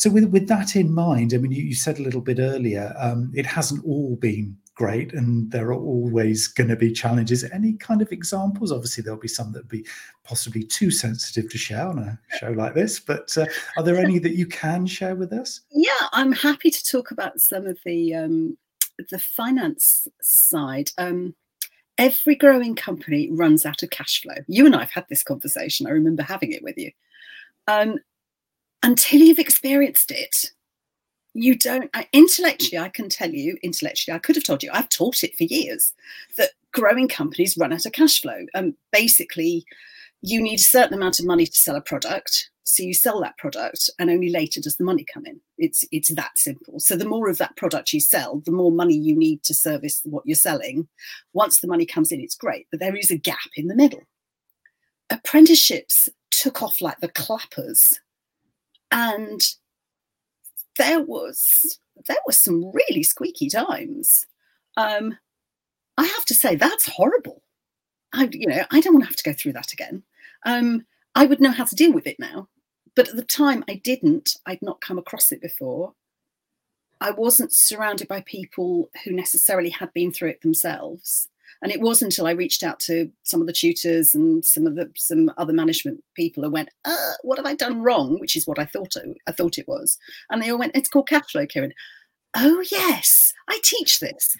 [0.00, 2.94] so with, with that in mind i mean you, you said a little bit earlier
[2.98, 7.44] um, it hasn't all been great and there are always going to be challenges.
[7.52, 8.72] Any kind of examples?
[8.72, 9.86] Obviously there'll be some that would be
[10.24, 13.44] possibly too sensitive to share on a show like this but uh,
[13.76, 15.60] are there any that you can share with us?
[15.70, 18.56] Yeah i'm happy to talk about some of the um,
[19.10, 20.90] the finance side.
[20.96, 21.34] Um,
[21.98, 24.36] every growing company runs out of cash flow.
[24.46, 25.86] You and i've had this conversation.
[25.86, 26.90] I remember having it with you.
[27.68, 27.98] Um,
[28.82, 30.52] until you've experienced it.
[31.32, 34.88] You don't I, intellectually i can tell you intellectually i could have told you i've
[34.88, 35.94] taught it for years
[36.36, 38.46] that growing companies run out of cash flow.
[38.54, 39.64] And um, basically
[40.22, 43.38] you need a certain amount of money to sell a product so you sell that
[43.38, 45.40] product and only later does the money come in.
[45.58, 46.78] It's it's that simple.
[46.78, 50.00] So the more of that product you sell the more money you need to service
[50.04, 50.88] what you're selling.
[51.32, 54.02] Once the money comes in it's great but there is a gap in the middle.
[55.10, 57.98] Apprenticeships took off like the clappers
[58.90, 59.40] and
[60.78, 64.26] there was there was some really squeaky times.
[64.76, 65.18] Um,
[65.98, 67.42] I have to say that's horrible.
[68.12, 70.02] I you know I don't want to have to go through that again.
[70.46, 72.48] Um, I would know how to deal with it now,
[72.94, 74.30] but at the time I didn't.
[74.46, 75.94] I'd not come across it before.
[77.00, 81.28] I wasn't surrounded by people who necessarily had been through it themselves.
[81.62, 84.76] And it wasn't until I reached out to some of the tutors and some of
[84.76, 88.46] the some other management people and went, uh, "What have I done wrong?" Which is
[88.46, 89.98] what I thought it, I thought it was.
[90.30, 91.74] And they all went, "It's called cash flow, Kieran."
[92.36, 94.36] Oh yes, I teach this.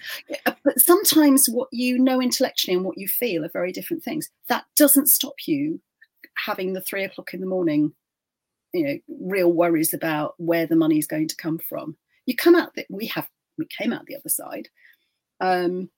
[0.46, 4.30] Uh, but sometimes what you know intellectually and what you feel are very different things.
[4.48, 5.80] That doesn't stop you
[6.36, 7.92] having the three o'clock in the morning,
[8.72, 11.96] you know, real worries about where the money is going to come from.
[12.26, 13.28] You come out that we have
[13.58, 14.68] we came out the other side.
[15.40, 15.90] Um,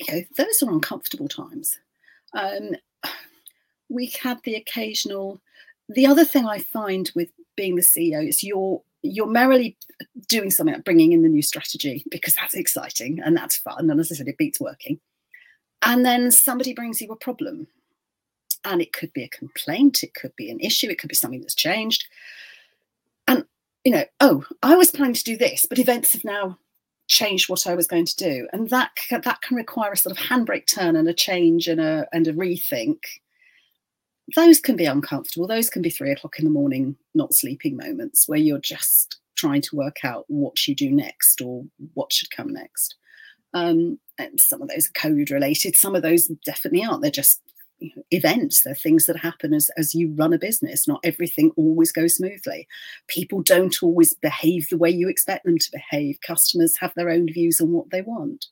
[0.00, 1.78] you know, those are uncomfortable times.
[2.34, 2.76] Um,
[3.88, 5.40] we had the occasional.
[5.88, 9.76] The other thing I find with being the CEO is you're you're merrily
[10.28, 13.88] doing something like bringing in the new strategy because that's exciting and that's fun.
[13.88, 15.00] And as I said, it beats working.
[15.82, 17.66] And then somebody brings you a problem,
[18.64, 21.40] and it could be a complaint, it could be an issue, it could be something
[21.40, 22.06] that's changed.
[23.26, 23.44] And
[23.84, 26.58] you know, oh, I was planning to do this, but events have now
[27.10, 30.24] changed what I was going to do, and that that can require a sort of
[30.24, 33.00] handbrake turn and a change and a and a rethink.
[34.36, 35.46] Those can be uncomfortable.
[35.46, 39.60] Those can be three o'clock in the morning, not sleeping moments where you're just trying
[39.62, 42.94] to work out what you do next or what should come next.
[43.54, 45.74] Um, and some of those are code related.
[45.74, 47.02] Some of those definitely aren't.
[47.02, 47.42] They're just
[48.10, 50.86] events they're things that happen as, as you run a business.
[50.86, 52.66] Not everything always goes smoothly.
[53.06, 56.18] People don't always behave the way you expect them to behave.
[56.26, 58.46] Customers have their own views on what they want.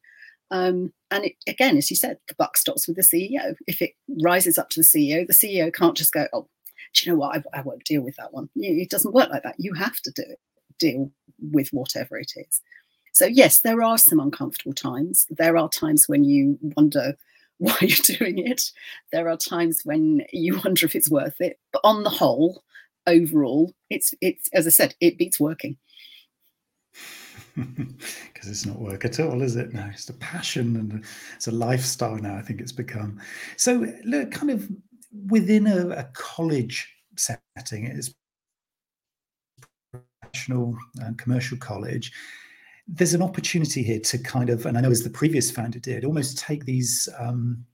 [0.50, 3.90] Um, and it, again as you said the buck stops with the ceo if it
[4.22, 6.48] rises up to the ceo the ceo can't just go oh
[6.94, 7.36] do you know what?
[7.36, 8.48] I, I won't deal with that one.
[8.56, 9.56] It doesn't work like that.
[9.58, 10.38] You have to do it
[10.78, 11.10] deal
[11.40, 12.60] with whatever it is.
[13.12, 15.26] So yes there are some uncomfortable times.
[15.30, 17.16] There are times when you wonder
[17.60, 18.62] why you're doing it.
[19.12, 22.62] There are times when you wonder if it's worth it, but on the whole,
[23.06, 25.76] overall, it's it's as I said, it beats working.
[28.32, 29.74] Because it's not work at all, is it?
[29.74, 32.36] No, it's a passion and it's a lifestyle now.
[32.36, 33.20] I think it's become
[33.56, 33.84] so.
[34.04, 34.68] Look, kind of
[35.26, 38.14] within a, a college setting, it's
[39.90, 42.12] professional and commercial college
[42.88, 46.05] there's an opportunity here to kind of, and I know as the previous founder did,
[46.05, 47.66] almost take these um,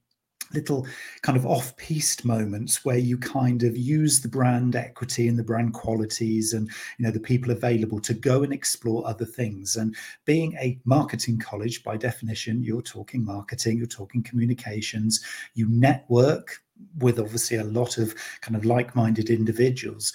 [0.53, 0.85] little
[1.21, 5.73] kind of off-piste moments where you kind of use the brand equity and the brand
[5.73, 9.75] qualities and you know the people available to go and explore other things.
[9.75, 15.23] And being a marketing college by definition you're talking marketing you're talking communications
[15.53, 16.61] you network
[16.99, 20.13] with obviously a lot of kind of like-minded individuals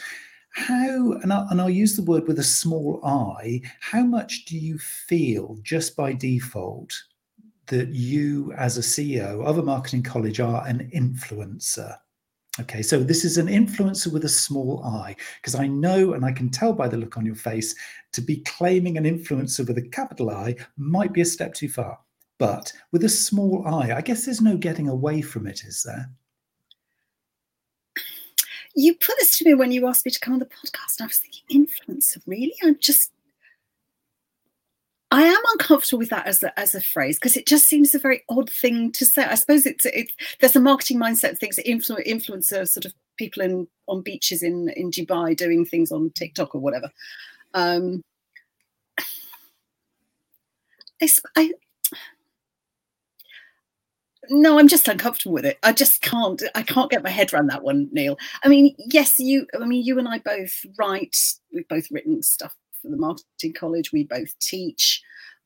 [0.52, 4.58] how and I'll, and I'll use the word with a small i how much do
[4.58, 6.92] you feel just by default
[7.66, 11.96] that you as a ceo of a marketing college are an influencer?
[12.60, 16.32] Okay so this is an influencer with a small i because i know and i
[16.32, 17.74] can tell by the look on your face
[18.12, 21.98] to be claiming an influencer with a capital i might be a step too far.
[22.38, 26.10] But with a small i i guess there's no getting away from it is there
[28.74, 30.98] you put this to me when you asked me to come on the podcast.
[30.98, 32.54] And I was thinking, influencer, really?
[32.62, 33.12] I'm just,
[35.10, 37.98] I am uncomfortable with that as a, as a phrase because it just seems a
[37.98, 39.24] very odd thing to say.
[39.24, 42.94] I suppose it's it, there's a marketing mindset of things that influ- influencer sort of
[43.16, 46.90] people in on beaches in in Dubai doing things on TikTok or whatever.
[47.54, 48.02] Um,
[51.02, 51.52] I, I
[54.30, 55.58] no, I'm just uncomfortable with it.
[55.62, 56.42] I just can't.
[56.54, 58.16] I can't get my head around that one, Neil.
[58.44, 59.46] I mean, yes, you.
[59.60, 61.16] I mean, you and I both write.
[61.52, 63.92] We've both written stuff for the marketing college.
[63.92, 65.02] We both teach.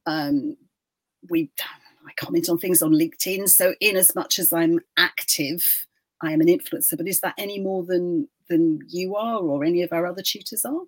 [0.07, 0.57] Um,
[1.31, 1.51] we.
[2.07, 3.49] I comment on things on LinkedIn.
[3.49, 5.62] So, in as much as I'm active,
[6.20, 6.99] I am an influencer.
[6.99, 10.66] But is that any more than than you are, or any of our other tutors
[10.66, 10.83] are?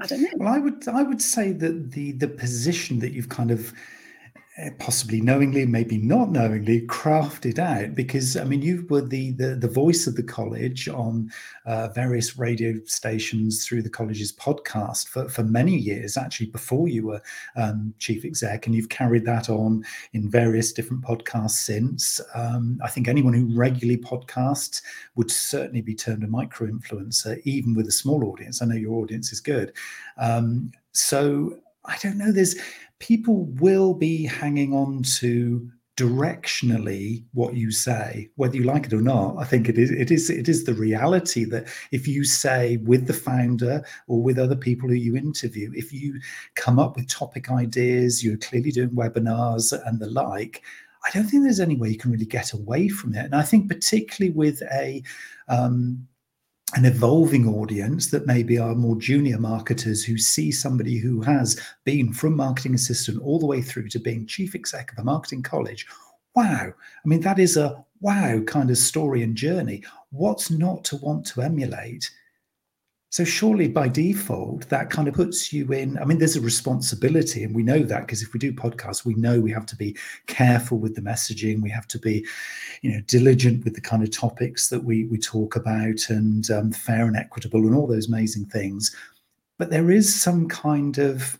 [0.00, 0.28] I don't know.
[0.36, 0.86] Well, I would.
[0.88, 3.72] I would say that the the position that you've kind of
[4.78, 9.68] possibly knowingly, maybe not knowingly, crafted out because I mean you were the the, the
[9.68, 11.30] voice of the college on
[11.66, 17.06] uh, various radio stations through the college's podcast for, for many years, actually before you
[17.06, 17.20] were
[17.56, 22.20] um, chief exec, and you've carried that on in various different podcasts since.
[22.34, 24.82] Um, I think anyone who regularly podcasts
[25.16, 28.62] would certainly be termed a micro influencer, even with a small audience.
[28.62, 29.72] I know your audience is good,
[30.16, 32.32] um, so I don't know.
[32.32, 32.56] There's
[32.98, 39.00] people will be hanging on to directionally what you say whether you like it or
[39.00, 42.78] not i think it is it is it is the reality that if you say
[42.78, 46.18] with the founder or with other people who you interview if you
[46.56, 50.64] come up with topic ideas you're clearly doing webinars and the like
[51.04, 53.42] i don't think there's any way you can really get away from it and i
[53.42, 55.00] think particularly with a
[55.46, 56.04] um,
[56.74, 62.12] an evolving audience that maybe are more junior marketers who see somebody who has been
[62.12, 65.86] from marketing assistant all the way through to being chief exec of a marketing college.
[66.34, 66.72] Wow.
[66.72, 69.84] I mean, that is a wow kind of story and journey.
[70.10, 72.10] What's not to want to emulate?
[73.14, 75.96] So surely by default, that kind of puts you in.
[75.98, 79.14] I mean, there's a responsibility, and we know that because if we do podcasts, we
[79.14, 79.96] know we have to be
[80.26, 81.62] careful with the messaging.
[81.62, 82.26] We have to be,
[82.82, 86.72] you know, diligent with the kind of topics that we we talk about, and um,
[86.72, 88.92] fair and equitable, and all those amazing things.
[89.58, 91.38] But there is some kind of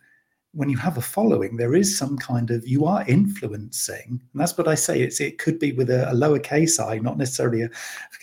[0.53, 4.57] when you have a following, there is some kind of you are influencing, and that's
[4.57, 5.03] what I say.
[5.03, 7.71] It's it could be with a, a lowercase i, not necessarily a,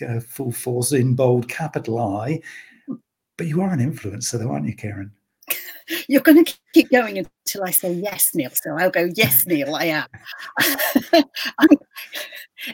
[0.00, 2.40] a full force in bold capital I
[3.42, 5.10] but you are an influencer, though, aren't you, Kieran?
[6.08, 8.50] You're going to keep going until I say yes, Neil.
[8.54, 10.06] So I'll go, yes, Neil, I am.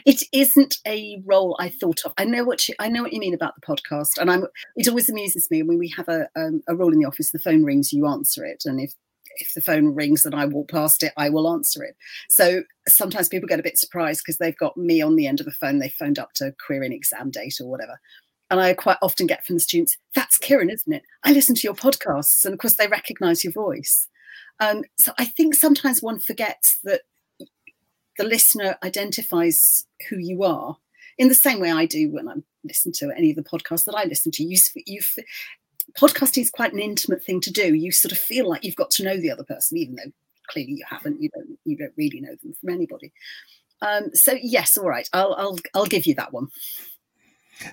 [0.05, 2.13] it isn't a role I thought of.
[2.19, 4.45] I know what you, I know what you mean about the podcast, and I'm.
[4.75, 7.31] It always amuses me when we have a um, a role in the office.
[7.31, 8.93] The phone rings, you answer it, and if
[9.37, 11.95] if the phone rings and I walk past it, I will answer it.
[12.29, 15.47] So sometimes people get a bit surprised because they've got me on the end of
[15.47, 15.79] the phone.
[15.79, 17.99] They phoned up to query an exam date or whatever.
[18.49, 21.03] And I quite often get from the students, that's Kieran, isn't it?
[21.23, 22.43] I listen to your podcasts.
[22.45, 24.07] And of course, they recognize your voice.
[24.59, 27.01] Um, so I think sometimes one forgets that
[28.17, 30.77] the listener identifies who you are
[31.17, 33.95] in the same way I do when I listen to any of the podcasts that
[33.95, 34.43] I listen to.
[34.43, 35.01] You, you,
[35.97, 37.73] podcasting is quite an intimate thing to do.
[37.73, 40.11] You sort of feel like you've got to know the other person, even though
[40.49, 41.21] clearly you haven't.
[41.21, 41.57] You don't.
[41.65, 43.13] You don't really know them from anybody.
[43.81, 45.07] Um, so yes, all right.
[45.13, 46.47] I'll I'll I'll give you that one.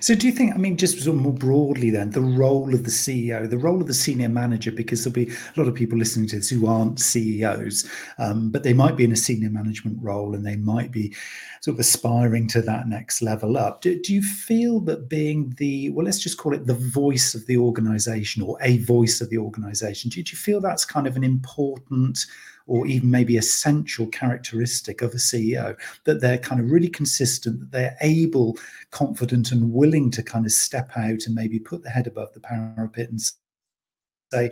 [0.01, 2.83] So, do you think, I mean, just sort of more broadly, then, the role of
[2.83, 5.97] the CEO, the role of the senior manager, because there'll be a lot of people
[5.97, 9.97] listening to this who aren't CEOs, um, but they might be in a senior management
[10.01, 11.15] role and they might be
[11.61, 13.81] sort of aspiring to that next level up.
[13.81, 17.45] Do, do you feel that being the, well, let's just call it the voice of
[17.45, 21.15] the organization or a voice of the organization, do, do you feel that's kind of
[21.15, 22.25] an important
[22.67, 27.71] or even maybe essential characteristic of a CEO that they're kind of really consistent, that
[27.71, 28.57] they're able,
[28.91, 32.39] confident, and willing to kind of step out and maybe put the head above the
[32.39, 33.21] parapet and
[34.31, 34.51] say,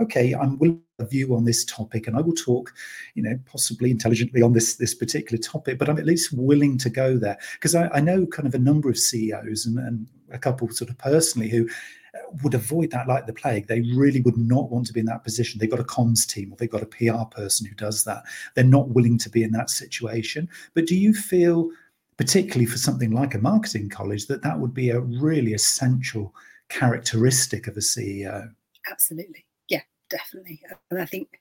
[0.00, 2.72] okay, I'm willing a view on this topic and I will talk,
[3.14, 6.90] you know, possibly intelligently on this this particular topic, but I'm at least willing to
[6.90, 7.38] go there.
[7.54, 10.90] Because I, I, know kind of a number of CEOs and, and a couple sort
[10.90, 11.68] of personally who
[12.42, 13.66] would avoid that like the plague.
[13.66, 15.58] They really would not want to be in that position.
[15.58, 18.24] They've got a comms team or they've got a PR person who does that.
[18.54, 20.48] They're not willing to be in that situation.
[20.74, 21.70] But do you feel,
[22.16, 26.34] particularly for something like a marketing college, that that would be a really essential
[26.68, 28.50] characteristic of a CEO?
[28.90, 29.44] Absolutely.
[29.68, 30.62] Yeah, definitely.
[30.90, 31.38] And I think,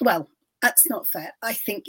[0.00, 0.28] well,
[0.62, 1.32] that's not fair.
[1.42, 1.86] I think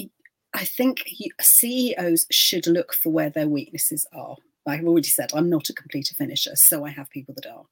[0.54, 1.06] I think
[1.39, 4.36] CEOs should look for where their weaknesses are.
[4.67, 7.65] I've already said I'm not a completer finisher, so I have people that are.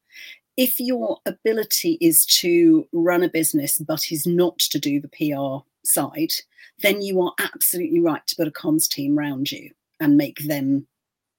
[0.59, 5.65] If your ability is to run a business but is not to do the PR
[5.85, 6.33] side,
[6.79, 10.85] then you are absolutely right to put a comms team around you and make them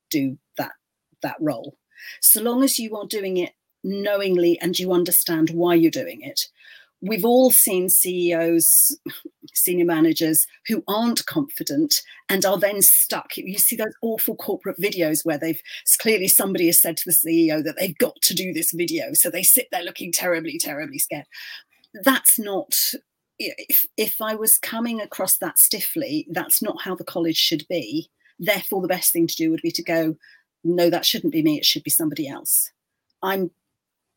[0.09, 0.73] do that
[1.21, 1.77] that role.
[2.23, 3.53] So long as you are doing it
[3.85, 6.49] knowingly and you understand why you're doing it,
[7.03, 8.97] we've all seen CEOs,
[9.55, 13.37] senior managers who aren't confident and are then stuck.
[13.37, 15.61] You see those awful corporate videos where they've
[16.01, 19.15] clearly somebody has said to the CEO that they've got to do this video.
[19.15, 21.27] So they sit there looking terribly, terribly scared.
[21.95, 22.75] That's not.
[23.39, 28.11] If, if I was coming across that stiffly, that's not how the college should be.
[28.39, 30.17] Therefore, the best thing to do would be to go,
[30.63, 31.57] no, that shouldn't be me.
[31.57, 32.71] It should be somebody else.
[33.23, 33.51] I'm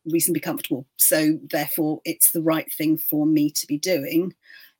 [0.06, 0.86] reasonably comfortable.
[0.98, 4.34] So therefore, it's the right thing for me to be doing.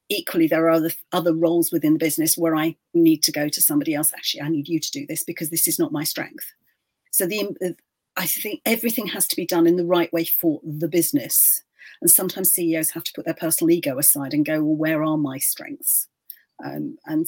[0.09, 3.62] Equally, there are other other roles within the business where I need to go to
[3.62, 4.12] somebody else.
[4.12, 6.45] Actually, I need you to do this because this is not my strength.
[7.11, 7.75] So the
[8.16, 11.62] I think everything has to be done in the right way for the business.
[12.01, 15.16] And sometimes CEOs have to put their personal ego aside and go, well, where are
[15.16, 16.09] my strengths?
[16.64, 17.27] Um, and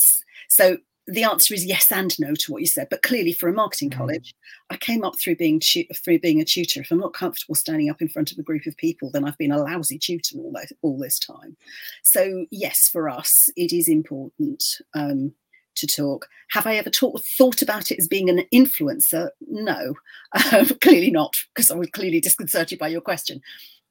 [0.49, 2.89] so the answer is yes and no to what you said.
[2.91, 3.97] But clearly, for a marketing mm.
[3.97, 4.35] college,
[4.71, 6.81] I came up through being through being a tutor.
[6.81, 9.39] If I'm not comfortable standing up in front of a group of people, then I've
[9.39, 11.57] been a lousy tutor all this, all this time.
[12.03, 15.33] So yes, for us, it is important um,
[15.77, 16.27] to talk.
[16.51, 19.31] Have I ever talk, thought about it as being an influencer?
[19.49, 19.95] No,
[20.53, 23.41] um, clearly not, because I was clearly disconcerted by your question.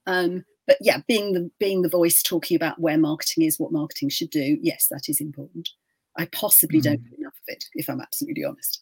[0.06, 4.10] Um, but yeah, being the being the voice talking about where marketing is, what marketing
[4.10, 5.70] should do, yes, that is important.
[6.18, 6.84] I possibly mm.
[6.84, 8.80] don't do enough of it, if I'm absolutely honest.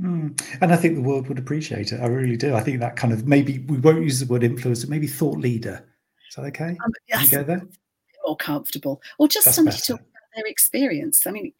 [0.00, 0.40] Mm.
[0.60, 2.00] And I think the world would appreciate it.
[2.00, 2.54] I really do.
[2.54, 5.86] I think that kind of maybe we won't use the word influencer, maybe thought leader.
[6.28, 6.76] Is that okay?
[6.84, 7.66] Um, yes, you go there?
[8.24, 11.26] More comfortable, or just That's somebody to talk about their experience.
[11.26, 11.52] I mean,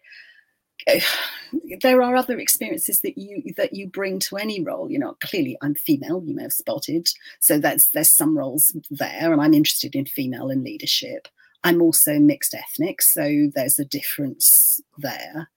[1.82, 4.90] there are other experiences that you that you bring to any role.
[4.90, 6.22] You know, clearly I'm female.
[6.24, 7.08] You may have spotted,
[7.40, 11.28] so that's there's some roles there, and I'm interested in female and leadership.
[11.62, 15.50] I'm also mixed ethnic, so there's a difference there.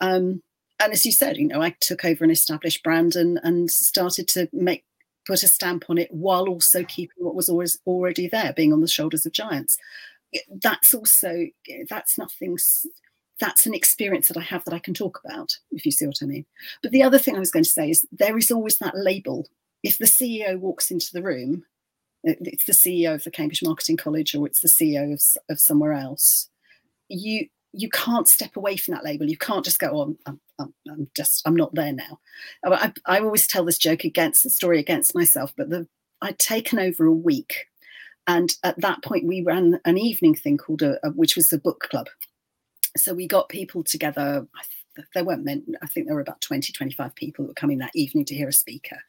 [0.00, 0.42] Um,
[0.80, 4.28] and as you said, you know, I took over an established brand and and started
[4.28, 4.84] to make
[5.26, 8.80] put a stamp on it while also keeping what was always already there, being on
[8.80, 9.78] the shoulders of giants.
[10.62, 11.46] That's also
[11.88, 12.58] that's nothing.
[13.38, 16.22] That's an experience that I have that I can talk about, if you see what
[16.22, 16.46] I mean.
[16.82, 19.48] But the other thing I was going to say is there is always that label.
[19.82, 21.64] If the CEO walks into the room
[22.26, 25.92] it's the CEO of the Cambridge Marketing College or it's the CEO of, of somewhere
[25.92, 26.48] else,
[27.08, 29.28] you you can't step away from that label.
[29.28, 32.20] You can't just go, oh, I'm, I'm, I'm just, I'm not there now.
[32.64, 35.86] I, I, always tell this joke against the story against myself, but the,
[36.22, 37.66] I'd taken over a week.
[38.26, 41.58] And at that point, we ran an evening thing called, a, a which was the
[41.58, 42.08] book club.
[42.96, 44.46] So we got people together.
[45.14, 47.94] There weren't meant, I think there were about 20, 25 people that were coming that
[47.94, 49.00] evening to hear a speaker,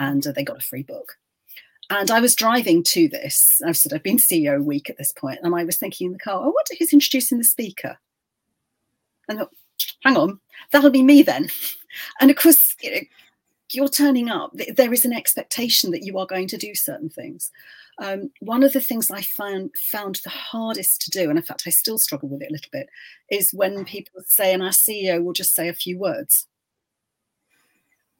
[0.00, 1.16] and uh, they got a free book.
[1.90, 3.60] And I was driving to this.
[3.64, 6.18] I've said I've been CEO week at this point, and I was thinking in the
[6.18, 7.98] car, I wonder who's introducing the speaker.
[9.28, 9.52] And I thought,
[10.02, 10.40] hang on,
[10.72, 11.48] that'll be me then.
[12.20, 13.00] And of course, you know,
[13.72, 14.52] you're turning up.
[14.76, 17.50] There is an expectation that you are going to do certain things.
[17.98, 21.62] Um, one of the things I found found the hardest to do, and in fact
[21.66, 22.88] I still struggle with it a little bit,
[23.30, 26.46] is when people say, and our CEO will just say a few words.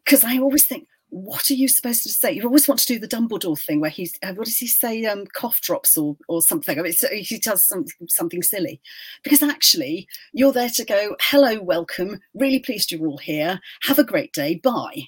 [0.04, 2.32] Because I always think, what are you supposed to say?
[2.32, 5.04] You always want to do the Dumbledore thing where he's, uh, what does he say,
[5.06, 6.78] um, cough drops or, or something.
[6.78, 8.80] I mean, so he does some, something silly.
[9.22, 14.04] Because actually, you're there to go, hello, welcome, really pleased you're all here, have a
[14.04, 15.04] great day, bye.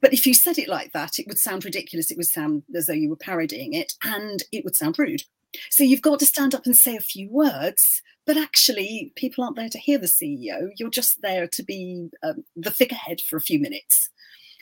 [0.00, 2.10] But if you said it like that, it would sound ridiculous.
[2.10, 5.22] It would sound as though you were parodying it, and it would sound rude.
[5.70, 9.56] So you've got to stand up and say a few words, but actually, people aren't
[9.56, 10.70] there to hear the CEO.
[10.76, 14.10] You're just there to be um, the figurehead for a few minutes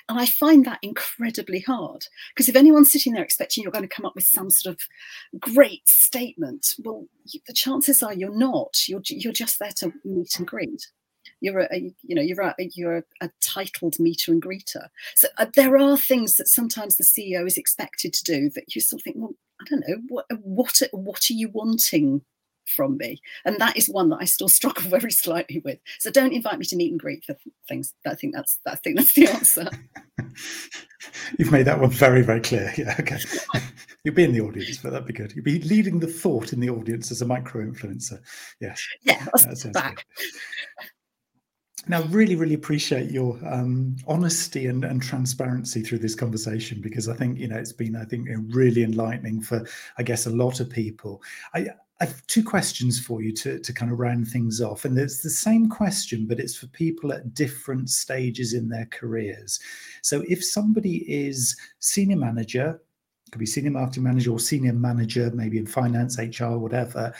[0.08, 3.94] and I find that incredibly hard because if anyone's sitting there expecting you're going to
[3.94, 7.06] come up with some sort of great statement, well,
[7.46, 8.88] the chances are you're not.
[8.88, 10.88] You're you're just there to meet and greet.
[11.40, 14.88] You're a, a you know you're a, you're a, a titled meter and greeter.
[15.14, 18.80] So uh, there are things that sometimes the CEO is expected to do that you
[18.80, 22.22] sort of think, well, I don't know what what what are you wanting
[22.66, 23.20] from me.
[23.44, 25.78] And that is one that I still struggle very slightly with.
[25.98, 27.36] So don't invite me to meet and greet for
[27.68, 27.94] things.
[28.06, 29.68] I think that's I think that's the answer.
[31.38, 32.72] You've made that one very, very clear.
[32.78, 33.18] Yeah, okay.
[34.04, 35.32] You'll be in the audience, but that'd be good.
[35.34, 38.18] You'll be leading the thought in the audience as a micro influencer.
[38.60, 38.84] Yes.
[39.02, 40.04] Yeah, I'll back.
[41.86, 47.14] Now, really, really appreciate your um, honesty and, and, transparency through this conversation because I
[47.14, 49.66] think you know it's been, I think, really enlightening for,
[49.98, 51.22] I guess, a lot of people.
[51.54, 51.68] I,
[52.04, 54.84] I have two questions for you to, to kind of round things off.
[54.84, 59.58] And it's the same question, but it's for people at different stages in their careers.
[60.02, 62.78] So if somebody is senior manager,
[63.32, 67.14] could be senior marketing manager or senior manager, maybe in finance, HR, whatever,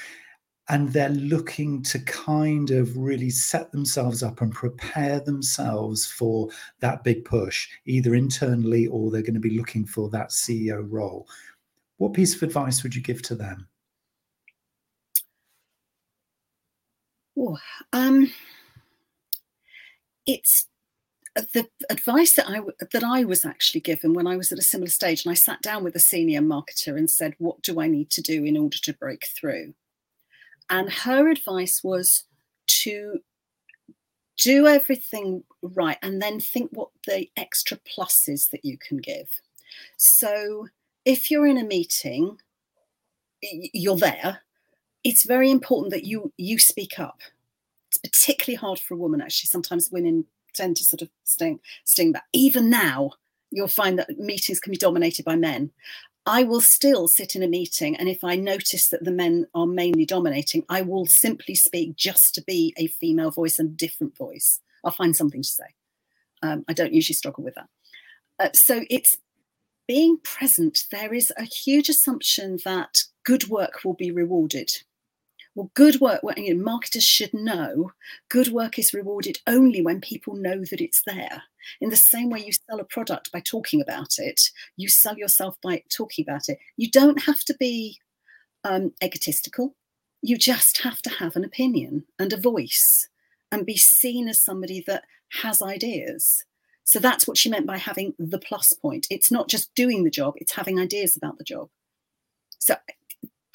[0.69, 7.05] and they're looking to kind of really set themselves up and prepare themselves for that
[7.05, 11.27] big push, either internally or they're going to be looking for that CEO role
[11.99, 13.69] what piece of advice would you give to them?
[17.93, 18.33] Um,
[20.27, 20.67] it's
[21.35, 22.61] the advice that I
[22.93, 25.63] that I was actually given when I was at a similar stage, and I sat
[25.63, 28.79] down with a senior marketer and said, "What do I need to do in order
[28.83, 29.75] to break through?"
[30.71, 32.25] And her advice was
[32.67, 33.21] to
[34.37, 39.29] do everything right and then think what the extra pluses that you can give.
[39.97, 40.69] So
[41.05, 42.39] if you're in a meeting,
[43.43, 44.41] you're there,
[45.05, 47.21] it's very important that you you speak up.
[48.03, 49.49] It's particularly hard for a woman, actually.
[49.49, 52.25] Sometimes women tend to sort of sting, sting back.
[52.33, 53.13] Even now,
[53.51, 55.71] you'll find that meetings can be dominated by men.
[56.27, 59.67] I will still sit in a meeting, and if I notice that the men are
[59.67, 64.61] mainly dominating, I will simply speak just to be a female voice and different voice.
[64.83, 65.75] I'll find something to say.
[66.43, 67.69] Um, I don't usually struggle with that.
[68.39, 69.17] Uh, so it's
[69.87, 70.85] being present.
[70.91, 74.71] There is a huge assumption that good work will be rewarded.
[75.55, 77.93] Well, good work, you know, marketers should know
[78.29, 81.45] good work is rewarded only when people know that it's there.
[81.81, 84.41] In the same way you sell a product by talking about it,
[84.77, 86.59] you sell yourself by talking about it.
[86.77, 88.01] You don't have to be
[88.65, 89.77] um, egotistical.
[90.23, 93.09] You just have to have an opinion and a voice
[93.53, 95.05] and be seen as somebody that
[95.43, 96.45] has ideas.
[96.83, 99.07] So that's what she meant by having the plus point.
[99.09, 101.69] It's not just doing the job, it's having ideas about the job.
[102.59, 102.77] So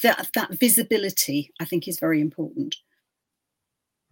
[0.03, 2.75] that that visibility i think is very important.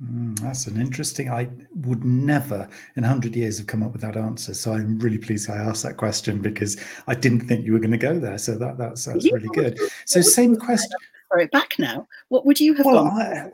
[0.04, 4.16] Mm, that's an interesting i would never in 100 years have come up with that
[4.16, 6.78] answer so i'm really pleased i asked that question because
[7.08, 9.80] i didn't think you were going to go there so that that's that's really good.
[10.06, 10.92] so same question
[11.32, 12.08] throw it back now?
[12.30, 13.52] What would you have well,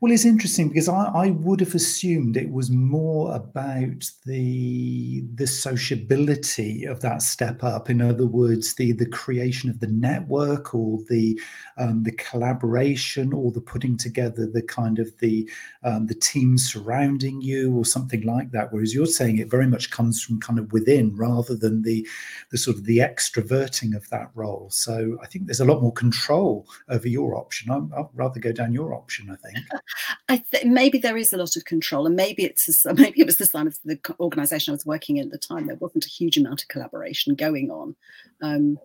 [0.00, 5.46] well, it's interesting because I, I, would have assumed it was more about the the
[5.46, 7.90] sociability of that step up.
[7.90, 11.40] In other words, the the creation of the network or the
[11.76, 15.48] um, the collaboration or the putting together the kind of the
[15.82, 18.72] um, the team surrounding you or something like that.
[18.72, 22.06] Whereas you're saying it very much comes from kind of within rather than the
[22.50, 24.68] the sort of the extroverting of that role.
[24.70, 27.70] So I think there's a lot more control over your option.
[27.70, 29.30] i would rather go down your option.
[29.30, 29.64] I think.
[30.28, 33.26] I th- maybe there is a lot of control, and maybe it's a, maybe it
[33.26, 35.66] was the sign of the organisation I was working in at the time.
[35.66, 37.96] There wasn't a huge amount of collaboration going on.
[38.42, 38.78] Um,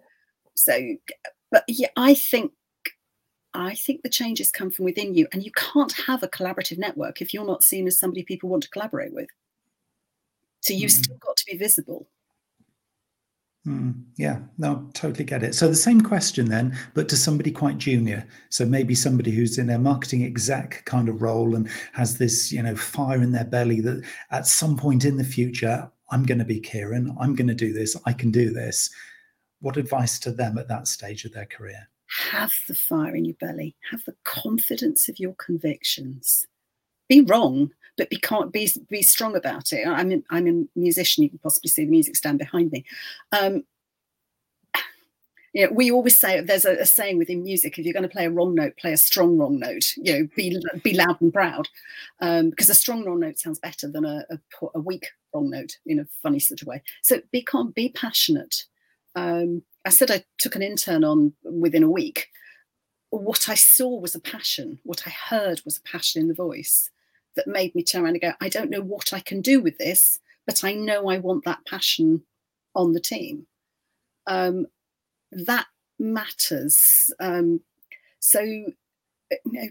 [0.55, 0.95] so,
[1.51, 2.51] but yeah, I think
[3.53, 7.21] I think the changes come from within you, and you can't have a collaborative network
[7.21, 9.29] if you're not seen as somebody people want to collaborate with.
[10.61, 11.03] So you've mm.
[11.03, 12.07] still got to be visible.
[13.67, 15.53] Mm, yeah, no, totally get it.
[15.53, 18.25] So the same question then, but to somebody quite junior.
[18.49, 22.63] So maybe somebody who's in a marketing exec kind of role and has this, you
[22.63, 26.45] know, fire in their belly that at some point in the future, I'm going to
[26.45, 27.15] be Kieran.
[27.19, 27.95] I'm going to do this.
[28.05, 28.89] I can do this.
[29.59, 31.89] What advice to them at that stage of their career?
[32.31, 33.75] Have the fire in your belly.
[33.91, 36.47] Have the confidence of your convictions.
[37.07, 39.85] Be wrong, but be can't be be strong about it.
[39.85, 41.23] I'm I'm a musician.
[41.23, 42.85] You can possibly see the music stand behind me.
[43.31, 43.63] Um,
[45.51, 48.09] you know, we always say there's a, a, saying within music: if you're going to
[48.09, 49.93] play a wrong note, play a strong wrong note.
[49.97, 51.67] You know, be be loud and proud,
[52.21, 54.39] um, because a strong wrong note sounds better than a, a,
[54.75, 56.81] a, weak wrong note in a funny sort of way.
[57.03, 58.63] So be can't be passionate.
[59.15, 62.29] Um, I said I took an intern on within a week.
[63.09, 64.79] What I saw was a passion.
[64.83, 66.91] What I heard was a passion in the voice
[67.35, 69.77] that made me turn around and go, I don't know what I can do with
[69.77, 72.23] this, but I know I want that passion
[72.75, 73.45] on the team.
[74.27, 74.67] Um,
[75.31, 75.67] that
[75.99, 77.13] matters.
[77.19, 77.61] Um,
[78.19, 78.73] so, you
[79.45, 79.69] know,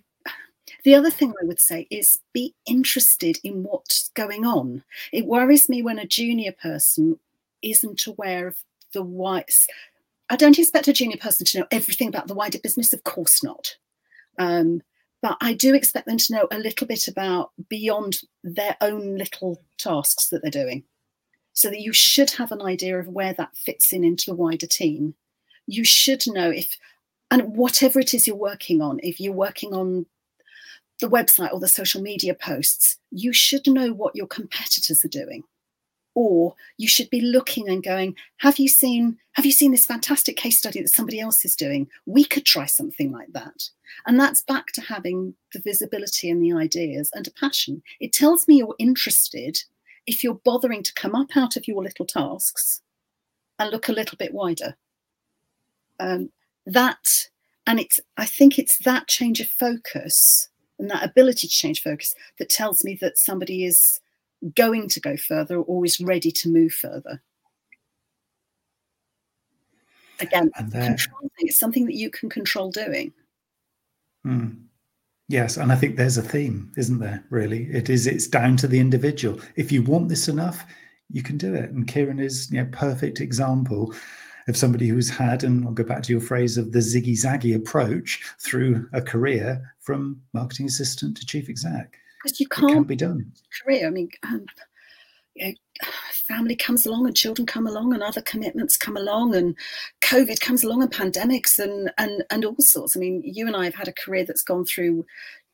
[0.85, 4.85] the other thing I would say is be interested in what's going on.
[5.13, 7.19] It worries me when a junior person
[7.63, 8.57] isn't aware of
[8.93, 9.67] the whites.
[10.31, 13.43] I don't expect a junior person to know everything about the wider business, of course
[13.43, 13.77] not.
[14.39, 14.83] Um,
[15.21, 19.61] but I do expect them to know a little bit about beyond their own little
[19.79, 20.85] tasks that they're doing.
[21.53, 24.69] So that you should have an idea of where that fits in into the wider
[24.69, 25.15] team.
[25.67, 26.77] You should know if,
[27.33, 30.07] and whatever it is you're working on, if you're working on
[31.01, 35.43] the website or the social media posts, you should know what your competitors are doing
[36.19, 40.37] or you should be looking and going have you seen have you seen this fantastic
[40.37, 41.87] case study that somebody else is doing?
[42.07, 43.71] We could try something like that.
[44.05, 47.85] And that's back to having the visibility and the ideas and a passion.
[48.01, 49.59] It tells me you're interested.
[50.09, 52.83] If you're bothering to come up out of your little tasks
[53.61, 54.77] and look a little bit wider.
[56.01, 56.31] Um,
[56.67, 57.29] that
[57.67, 60.49] and it's i think it's that change of focus
[60.79, 64.01] and that ability to change focus that tells me that somebody is
[64.55, 67.23] going to go further, always ready to move further.
[70.21, 70.51] again,
[71.39, 73.13] it's something that you can control doing.
[74.27, 74.65] Mm.
[75.29, 77.25] Yes, and I think there's a theme, isn't there?
[77.31, 78.07] Really, it is.
[78.07, 79.39] It's down to the individual.
[79.57, 80.65] If you want this enough,
[81.11, 81.71] you can do it.
[81.71, 83.95] And Kieran is, you know, perfect example
[84.49, 87.55] of somebody who's had, and I'll go back to your phrase of the ziggy zaggy
[87.55, 91.99] approach through a career from marketing assistant to chief exec.
[92.23, 93.33] Because you can't it can be done.
[93.63, 93.87] Career.
[93.87, 94.47] I mean, um,
[95.35, 95.53] you know,
[96.13, 99.57] family comes along and children come along and other commitments come along and
[100.03, 103.65] covid comes along and pandemics and and and all sorts i mean you and i
[103.65, 105.05] have had a career that's gone through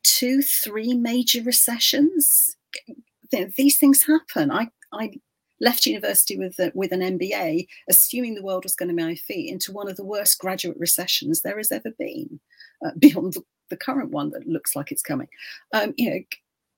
[0.02, 2.56] two three major recessions
[3.56, 5.10] these things happen i i
[5.60, 9.14] left university with a, with an mba assuming the world was going to be my
[9.14, 12.40] feet into one of the worst graduate recessions there has ever been
[12.84, 15.28] uh, beyond the, the current one that looks like it's coming
[15.72, 16.20] um, you know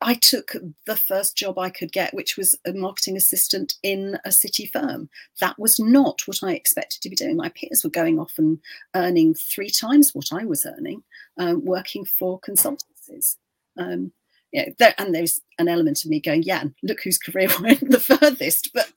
[0.01, 0.53] I took
[0.87, 5.09] the first job I could get, which was a marketing assistant in a city firm.
[5.41, 7.37] That was not what I expected to be doing.
[7.37, 8.59] My peers were going off and
[8.95, 11.03] earning three times what I was earning,
[11.39, 13.37] um, working for consultancies.
[13.79, 14.13] Um,
[14.53, 18.01] yeah, there, and there's an element of me going, yeah, look whose career went the
[18.01, 18.71] furthest.
[18.75, 18.93] But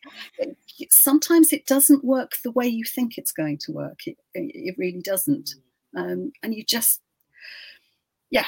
[0.92, 4.00] sometimes it doesn't work the way you think it's going to work.
[4.06, 5.56] It, it really doesn't.
[5.96, 7.02] Um, and you just
[8.32, 8.46] yeah,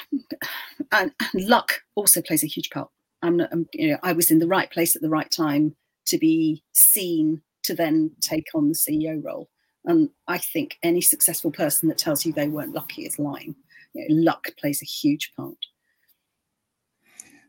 [0.91, 2.89] and, and, luck also plays a huge part.
[3.21, 5.75] I'm, not, I'm, you know, I was in the right place at the right time
[6.07, 9.49] to be seen to then take on the CEO role.
[9.85, 13.55] And I think any successful person that tells you they weren't lucky is lying.
[13.93, 15.57] You know, luck plays a huge part.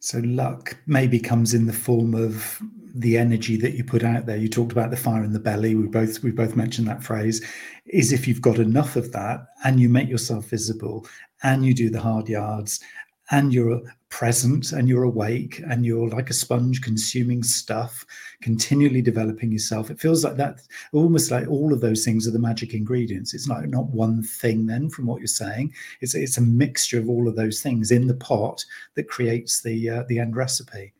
[0.00, 2.60] So luck maybe comes in the form of
[2.94, 4.36] the energy that you put out there.
[4.36, 5.76] You talked about the fire in the belly.
[5.76, 7.46] We both we both mentioned that phrase.
[7.86, 11.06] Is if you've got enough of that and you make yourself visible
[11.42, 12.80] and you do the hard yards
[13.30, 13.80] and you're
[14.10, 18.04] present and you're awake and you're like a sponge consuming stuff
[18.42, 20.60] continually developing yourself it feels like that
[20.92, 24.66] almost like all of those things are the magic ingredients it's like not one thing
[24.66, 25.72] then from what you're saying
[26.02, 28.62] it's it's a mixture of all of those things in the pot
[28.96, 30.92] that creates the uh, the end recipe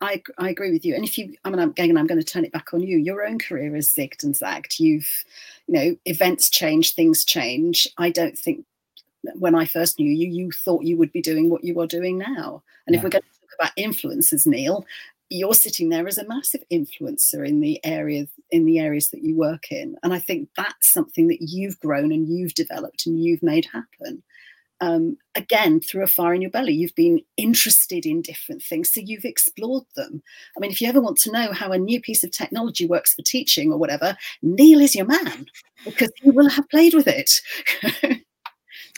[0.00, 0.94] I, I agree with you.
[0.94, 2.98] And if you, I mean, I'm, I'm going to turn it back on you.
[2.98, 4.78] Your own career has zigged and zagged.
[4.78, 5.24] You've,
[5.66, 7.88] you know, events change, things change.
[7.98, 8.64] I don't think
[9.34, 12.18] when I first knew you, you thought you would be doing what you are doing
[12.18, 12.62] now.
[12.86, 12.98] And yeah.
[12.98, 14.86] if we're going to talk about influencers, Neil,
[15.30, 19.36] you're sitting there as a massive influencer in the areas in the areas that you
[19.36, 19.96] work in.
[20.02, 24.22] And I think that's something that you've grown and you've developed and you've made happen.
[24.80, 29.00] Um, again, through a fire in your belly, you've been interested in different things, so
[29.04, 30.22] you've explored them.
[30.56, 33.14] I mean, if you ever want to know how a new piece of technology works
[33.14, 35.46] for teaching or whatever, Neil is your man
[35.84, 38.22] because he will have played with it.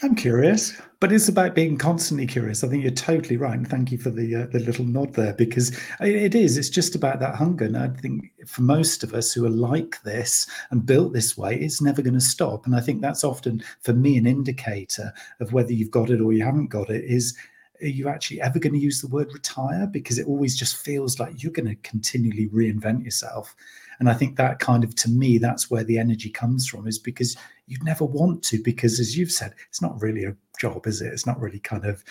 [0.02, 2.64] I'm curious, but it's about being constantly curious.
[2.64, 5.34] I think you're totally right, and thank you for the uh, the little nod there
[5.34, 6.56] because it is.
[6.56, 10.02] It's just about that hunger, and I think for most of us who are like
[10.02, 12.64] this and built this way, it's never going to stop.
[12.64, 16.32] And I think that's often for me an indicator of whether you've got it or
[16.32, 17.04] you haven't got it.
[17.04, 17.36] Is
[17.82, 19.86] are you actually ever going to use the word retire?
[19.86, 23.54] Because it always just feels like you're going to continually reinvent yourself.
[24.00, 26.98] And I think that kind of, to me, that's where the energy comes from, is
[26.98, 27.36] because
[27.66, 31.12] you'd never want to, because as you've said, it's not really a job, is it?
[31.12, 32.02] It's not really kind of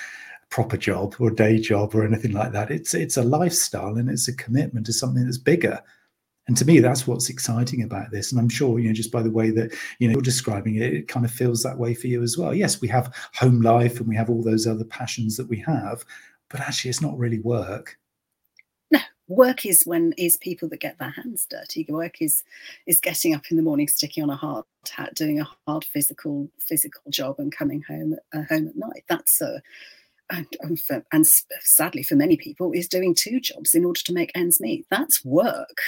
[0.44, 2.72] a proper job or day job or anything like that.
[2.72, 5.82] It's it's a lifestyle and it's a commitment to something that's bigger.
[6.48, 8.32] And to me, that's what's exciting about this.
[8.32, 10.94] And I'm sure, you know, just by the way that you know you're describing it,
[10.94, 12.54] it kind of feels that way for you as well.
[12.54, 16.06] Yes, we have home life and we have all those other passions that we have,
[16.50, 17.99] but actually, it's not really work
[19.30, 21.86] work is when is people that get their hands dirty.
[21.88, 22.44] Work is
[22.86, 26.50] is getting up in the morning sticking on a hard hat doing a hard physical
[26.60, 29.06] physical job and coming home uh, home at night.
[29.08, 29.62] That's a
[30.32, 34.14] and, and, for, and sadly for many people is doing two jobs in order to
[34.14, 34.86] make ends meet.
[34.92, 35.80] That's work.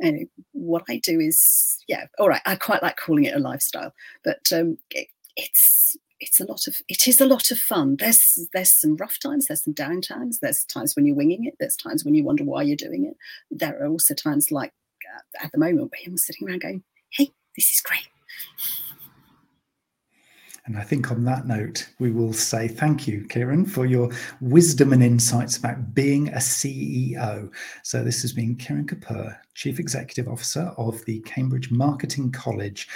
[0.00, 3.94] And what i do is yeah all right i quite like calling it a lifestyle
[4.24, 5.06] but um, it,
[5.36, 7.96] it's it's a lot of it is a lot of fun.
[7.96, 11.54] There's there's some rough times, there's some down times, there's times when you're winging it,
[11.60, 13.16] there's times when you wonder why you're doing it.
[13.50, 14.72] There are also times like
[15.14, 18.08] uh, at the moment where you're sitting around going, "Hey, this is great."
[20.66, 24.10] And I think on that note, we will say thank you, Kieran, for your
[24.40, 27.52] wisdom and insights about being a CEO.
[27.82, 32.88] So, this has been Kieran Kapoor, Chief Executive Officer of the Cambridge Marketing College.